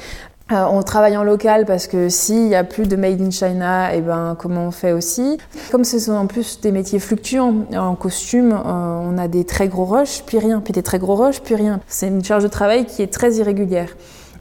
Euh, 0.52 0.64
on 0.68 0.82
travaille 0.82 1.16
en 1.16 1.22
local 1.22 1.64
parce 1.64 1.86
que 1.86 2.08
s'il 2.08 2.48
n'y 2.48 2.56
a 2.56 2.64
plus 2.64 2.88
de 2.88 2.96
made 2.96 3.20
in 3.20 3.30
China, 3.30 3.94
et 3.94 4.00
ben 4.00 4.36
comment 4.38 4.66
on 4.66 4.70
fait 4.72 4.92
aussi? 4.92 5.38
Comme 5.70 5.84
ce 5.84 5.98
sont 5.98 6.12
en 6.12 6.26
plus 6.26 6.60
des 6.60 6.72
métiers 6.72 6.98
fluctuants, 6.98 7.54
en 7.74 7.94
costume, 7.94 8.52
euh, 8.52 8.58
on 8.66 9.16
a 9.16 9.28
des 9.28 9.44
très 9.44 9.68
gros 9.68 9.84
rushs, 9.84 10.22
puis 10.26 10.38
rien, 10.38 10.60
puis 10.60 10.72
des 10.72 10.82
très 10.82 10.98
gros 10.98 11.14
rushs, 11.14 11.40
puis 11.40 11.54
rien. 11.54 11.80
C'est 11.86 12.08
une 12.08 12.24
charge 12.24 12.42
de 12.42 12.48
travail 12.48 12.84
qui 12.84 13.02
est 13.02 13.12
très 13.12 13.34
irrégulière. 13.34 13.90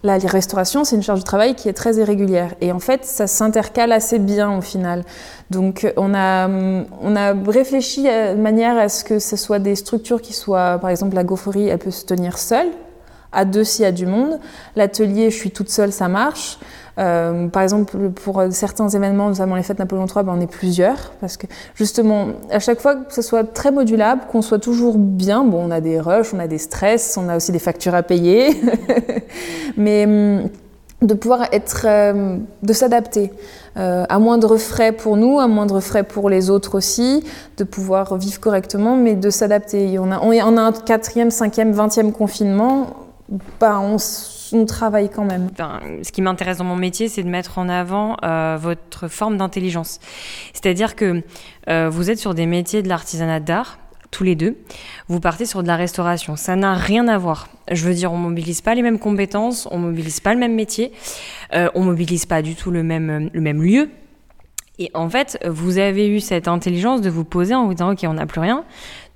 La 0.02 0.18
restauration, 0.18 0.86
c'est 0.86 0.96
une 0.96 1.04
charge 1.04 1.20
de 1.20 1.26
travail 1.26 1.56
qui 1.56 1.68
est 1.68 1.74
très 1.74 1.96
irrégulière. 1.96 2.56
Et 2.62 2.72
en 2.72 2.80
fait, 2.80 3.04
ça 3.04 3.28
s'intercale 3.28 3.92
assez 3.92 4.18
bien 4.18 4.58
au 4.58 4.62
final. 4.62 5.04
Donc, 5.50 5.92
on 5.98 6.14
a, 6.14 6.48
on 6.48 7.16
a 7.16 7.34
réfléchi 7.34 8.04
de 8.04 8.36
manière 8.36 8.78
à 8.78 8.88
ce 8.88 9.04
que 9.04 9.20
ce 9.20 9.36
soit 9.36 9.60
des 9.60 9.76
structures 9.76 10.22
qui 10.22 10.34
soient, 10.34 10.78
par 10.80 10.90
exemple, 10.90 11.16
la 11.16 11.26
gaufrerie, 11.26 11.68
elle 11.68 11.80
peut 11.80 11.92
se 11.92 12.06
tenir 12.06 12.38
seule. 12.38 12.70
À 13.32 13.46
deux, 13.46 13.64
s'il 13.64 13.84
y 13.84 13.86
a 13.86 13.92
du 13.92 14.06
monde. 14.06 14.40
L'atelier, 14.76 15.30
je 15.30 15.36
suis 15.36 15.52
toute 15.52 15.70
seule, 15.70 15.92
ça 15.92 16.08
marche. 16.08 16.58
Euh, 16.98 17.48
par 17.48 17.64
exemple, 17.64 18.10
pour 18.10 18.44
certains 18.52 18.90
événements, 18.90 19.30
notamment 19.30 19.56
les 19.56 19.64
fêtes 19.64 19.80
Napoléon 19.80 20.06
III, 20.06 20.24
ben, 20.24 20.34
on 20.38 20.42
est 20.42 20.52
plusieurs. 20.52 21.12
Parce 21.22 21.38
que 21.38 21.48
justement, 21.76 22.28
à 22.52 22.60
chaque 22.60 22.82
fois 22.82 22.96
que 22.96 23.14
ce 23.14 23.22
soit 23.22 23.44
très 23.44 23.72
modulable, 23.72 24.24
qu'on 24.32 24.42
soit 24.42 24.60
toujours 24.60 24.98
bien, 24.98 25.44
bon, 25.44 25.68
on 25.68 25.72
a 25.72 25.80
des 25.80 26.00
rushs, 26.00 26.34
on 26.34 26.40
a 26.40 26.48
des 26.48 26.58
stress, 26.58 27.18
on 27.18 27.30
a 27.30 27.38
aussi 27.38 27.52
des 27.52 27.60
factures 27.60 27.96
à 27.96 28.04
payer. 28.04 28.60
Mais 29.78 30.06
hum, 30.06 30.50
de 31.02 31.14
pouvoir 31.14 31.48
être, 31.54 31.86
euh, 31.86 32.38
de 32.62 32.74
s'adapter 32.74 33.32
euh, 33.78 34.06
à 34.10 34.20
moindre 34.20 34.58
frais 34.58 34.92
pour 34.92 35.16
nous, 35.16 35.40
à 35.40 35.48
moindre 35.48 35.80
frais 35.80 36.04
pour 36.04 36.30
les 36.30 36.50
autres 36.50 36.76
aussi, 36.76 37.24
de 37.58 37.64
pouvoir 37.64 38.18
vivre 38.18 38.40
correctement, 38.42 38.98
mais 38.98 39.16
de 39.16 39.30
s'adapter. 39.30 39.98
On 40.00 40.12
on 40.12 40.58
a 40.58 40.62
un 40.62 40.72
quatrième, 40.74 41.32
cinquième, 41.32 41.72
vingtième 41.72 42.12
confinement, 42.12 42.88
bah, 43.60 43.80
on, 43.80 44.66
travaille 44.66 45.10
quand 45.10 45.26
même. 45.26 45.50
Ce 46.04 46.12
qui 46.12 46.22
m'intéresse 46.22 46.58
dans 46.58 46.64
mon 46.64 46.76
métier, 46.76 47.08
c'est 47.08 47.22
de 47.22 47.30
mettre 47.30 47.60
en 47.60 47.70
avant 47.70 48.18
euh, 48.24 48.58
votre 48.60 49.08
forme 49.08 49.38
d'intelligence. 49.38 50.00
C'est-à-dire 50.54 50.96
que 50.96 51.22
euh, 51.70 51.90
vous 51.90 52.10
êtes 52.10 52.18
sur 52.18 52.34
des 52.34 52.48
métiers 52.48 52.82
de 52.82 52.90
l'artisanat 52.90 53.40
d'art, 53.40 53.78
tous 54.10 54.24
les 54.24 54.36
deux. 54.36 54.58
Vous 55.08 55.20
partez 55.20 55.46
sur 55.46 55.62
de 55.62 55.68
la 55.68 55.76
restauration. 55.76 56.36
Ça 56.36 56.56
n'a 56.56 56.74
rien 56.74 57.08
à 57.08 57.20
voir. 57.20 57.50
Je 57.72 57.86
veux 57.86 57.94
dire, 57.94 58.12
on 58.12 58.18
mobilise 58.18 58.62
pas 58.62 58.74
les 58.74 58.82
mêmes 58.82 58.98
compétences, 58.98 59.68
on 59.70 59.78
mobilise 59.78 60.20
pas 60.20 60.34
le 60.34 60.40
même 60.40 60.56
métier, 60.56 60.92
euh, 61.54 61.70
on 61.76 61.84
mobilise 61.84 62.26
pas 62.26 62.42
du 62.42 62.56
tout 62.56 62.72
le 62.72 62.82
même, 62.82 63.30
le 63.32 63.42
même 63.42 63.62
lieu. 63.62 63.90
Et 64.80 64.90
en 64.96 65.10
fait, 65.10 65.38
vous 65.48 65.78
avez 65.78 66.08
eu 66.08 66.20
cette 66.22 66.48
intelligence 66.48 67.02
de 67.02 67.10
vous 67.12 67.26
poser 67.26 67.54
en 67.54 67.68
vous 67.68 67.74
disant, 67.74 67.92
OK, 67.92 68.00
on 68.04 68.14
n'a 68.14 68.26
plus 68.26 68.40
rien. 68.40 68.64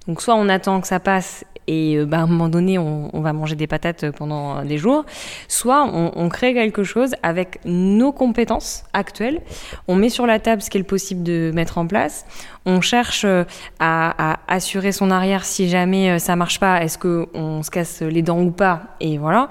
Donc 0.07 0.21
soit 0.21 0.35
on 0.35 0.49
attend 0.49 0.81
que 0.81 0.87
ça 0.87 0.99
passe 0.99 1.45
et 1.67 1.95
euh, 1.95 2.05
bah, 2.05 2.17
à 2.17 2.21
un 2.21 2.27
moment 2.27 2.49
donné, 2.49 2.77
on, 2.77 3.09
va 3.13 3.33
manger 3.33 3.55
des 3.55 3.67
patates 3.67 4.11
pendant 4.11 4.63
des 4.63 4.77
jours, 4.77 5.05
soit 5.47 5.85
on, 5.85 6.29
crée 6.29 6.53
quelque 6.53 6.83
chose 6.83 7.11
avec 7.23 7.59
nos 7.63 8.11
compétences 8.11 8.83
actuelles, 8.93 9.41
on 9.87 9.95
met 9.95 10.09
sur 10.09 10.25
la 10.25 10.39
table 10.39 10.61
ce 10.61 10.69
qu'il 10.69 10.81
est 10.81 10.85
possible 10.85 11.23
de 11.23 11.51
mettre 11.53 11.77
en 11.77 11.87
place, 11.87 12.25
on 12.65 12.81
cherche 12.81 13.23
euh, 13.25 13.45
à, 13.79 14.39
assurer 14.47 14.91
son 14.91 15.11
arrière 15.11 15.45
si 15.45 15.69
jamais 15.69 16.11
euh, 16.11 16.19
ça 16.19 16.35
marche 16.35 16.59
pas, 16.59 16.83
est-ce 16.83 16.97
qu'on 16.97 17.63
se 17.63 17.71
casse 17.71 18.01
les 18.01 18.21
dents 18.21 18.41
ou 18.41 18.51
pas, 18.51 18.81
et 18.99 19.17
voilà. 19.17 19.47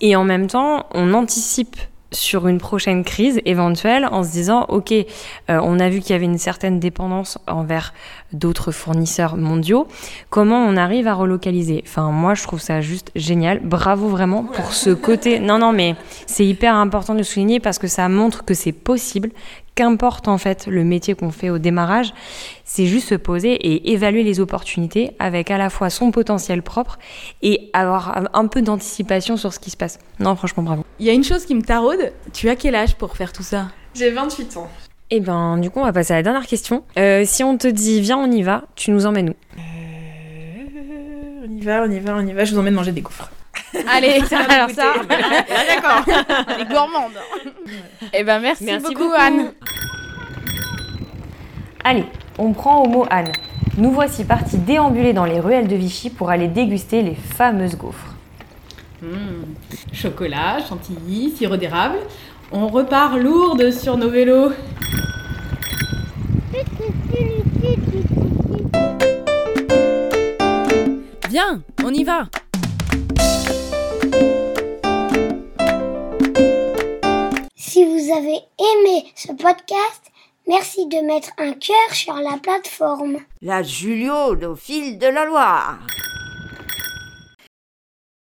Et 0.00 0.16
en 0.16 0.24
même 0.24 0.46
temps, 0.46 0.86
on 0.94 1.12
anticipe 1.12 1.76
sur 2.12 2.48
une 2.48 2.58
prochaine 2.58 3.04
crise 3.04 3.40
éventuelle 3.44 4.06
en 4.10 4.22
se 4.22 4.32
disant 4.32 4.66
ok 4.68 4.92
euh, 4.92 5.04
on 5.48 5.78
a 5.78 5.88
vu 5.88 6.00
qu'il 6.00 6.10
y 6.10 6.14
avait 6.14 6.24
une 6.24 6.38
certaine 6.38 6.80
dépendance 6.80 7.38
envers 7.46 7.94
d'autres 8.32 8.72
fournisseurs 8.72 9.36
mondiaux 9.36 9.86
comment 10.28 10.64
on 10.64 10.76
arrive 10.76 11.06
à 11.08 11.14
relocaliser? 11.14 11.82
Enfin 11.86 12.10
moi 12.10 12.34
je 12.34 12.42
trouve 12.42 12.60
ça 12.60 12.80
juste 12.80 13.10
génial. 13.14 13.60
Bravo 13.60 14.08
vraiment 14.08 14.44
pour 14.44 14.72
ce 14.72 14.90
côté. 14.90 15.38
Non 15.40 15.58
non 15.58 15.72
mais 15.72 15.96
c'est 16.26 16.46
hyper 16.46 16.74
important 16.74 17.12
de 17.14 17.18
le 17.18 17.24
souligner 17.24 17.60
parce 17.60 17.78
que 17.78 17.86
ça 17.86 18.08
montre 18.08 18.44
que 18.44 18.54
c'est 18.54 18.72
possible. 18.72 19.30
Qu'importe 19.74 20.28
en 20.28 20.36
fait 20.36 20.66
le 20.66 20.84
métier 20.84 21.14
qu'on 21.14 21.30
fait 21.30 21.48
au 21.48 21.58
démarrage 21.58 22.12
c'est 22.64 22.86
juste 22.86 23.08
se 23.08 23.14
poser 23.14 23.52
et 23.52 23.92
évaluer 23.92 24.22
les 24.22 24.40
opportunités 24.40 25.12
avec 25.18 25.50
à 25.50 25.58
la 25.58 25.70
fois 25.70 25.90
son 25.90 26.10
potentiel 26.10 26.62
propre 26.62 26.98
et 27.42 27.70
avoir 27.72 28.28
un 28.34 28.46
peu 28.46 28.62
d'anticipation 28.62 29.36
sur 29.36 29.52
ce 29.52 29.58
qui 29.58 29.70
se 29.70 29.76
passe. 29.76 29.98
Non 30.18 30.36
franchement 30.36 30.62
bravo. 30.62 30.84
Il 30.98 31.06
y 31.06 31.10
a 31.10 31.12
une 31.12 31.24
chose 31.24 31.46
qui 31.46 31.54
me 31.54 31.62
taraude. 31.62 32.12
Tu 32.32 32.48
as 32.48 32.56
quel 32.56 32.74
âge 32.74 32.96
pour 32.96 33.16
faire 33.16 33.32
tout 33.32 33.42
ça? 33.42 33.68
J'ai 33.94 34.10
28 34.10 34.56
ans. 34.56 34.68
Eh 35.10 35.20
ben, 35.20 35.58
du 35.58 35.70
coup, 35.70 35.80
on 35.80 35.84
va 35.84 35.92
passer 35.92 36.12
à 36.12 36.16
la 36.16 36.22
dernière 36.22 36.46
question. 36.46 36.84
Euh, 36.98 37.22
si 37.24 37.42
on 37.42 37.56
te 37.58 37.66
dit 37.66 38.00
viens, 38.00 38.18
on 38.18 38.30
y 38.30 38.42
va, 38.42 38.62
tu 38.76 38.90
nous 38.92 39.06
emmènes 39.06 39.30
où? 39.30 39.34
On 41.44 41.50
y 41.50 41.60
va, 41.62 41.82
on 41.86 41.90
y 41.90 41.98
va, 41.98 42.14
on 42.16 42.26
y 42.26 42.32
va, 42.32 42.44
je 42.44 42.54
vous 42.54 42.60
emmène 42.60 42.74
manger 42.74 42.92
des 42.92 43.00
gaufres. 43.00 43.28
Allez, 43.88 44.20
ça 44.20 44.42
va 44.42 44.54
Alors 44.54 44.70
ça- 44.70 44.92
Ah, 45.10 45.64
d'accord. 45.66 46.04
Elle 46.48 46.60
est 46.62 46.64
gourmande. 46.68 47.12
Eh 48.12 48.22
ben 48.24 48.38
merci, 48.40 48.66
beaucoup, 48.82 49.10
Anne. 49.16 49.52
Allez, 51.82 52.04
on 52.38 52.52
prend 52.52 52.82
au 52.84 52.88
mot 52.88 53.06
Anne. 53.10 53.32
Nous 53.78 53.90
voici 53.90 54.24
partis 54.24 54.58
déambuler 54.58 55.12
dans 55.12 55.24
les 55.24 55.40
ruelles 55.40 55.66
de 55.68 55.76
Vichy 55.76 56.10
pour 56.10 56.30
aller 56.30 56.46
déguster 56.48 57.02
les 57.02 57.14
fameuses 57.14 57.76
gaufres. 57.76 58.14
Hmm. 59.02 59.54
Chocolat, 59.92 60.58
chantilly, 60.68 61.34
sirop 61.36 61.56
d'érable. 61.56 61.96
On 62.52 62.68
repart 62.68 63.16
lourde 63.16 63.70
sur 63.70 63.96
nos 63.96 64.10
vélos. 64.10 64.50
Viens, 71.30 71.62
on 71.84 71.94
y 71.94 72.02
va. 72.02 72.28
Si 77.54 77.84
vous 77.84 78.12
avez 78.12 78.40
aimé 78.58 79.04
ce 79.14 79.28
podcast, 79.28 80.10
merci 80.48 80.88
de 80.88 81.06
mettre 81.06 81.30
un 81.38 81.52
cœur 81.52 81.92
sur 81.92 82.14
la 82.14 82.36
plateforme. 82.38 83.18
La 83.42 83.62
Julio 83.62 84.34
au 84.44 84.56
fil 84.56 84.98
de 84.98 85.06
la 85.06 85.24
Loire. 85.24 85.78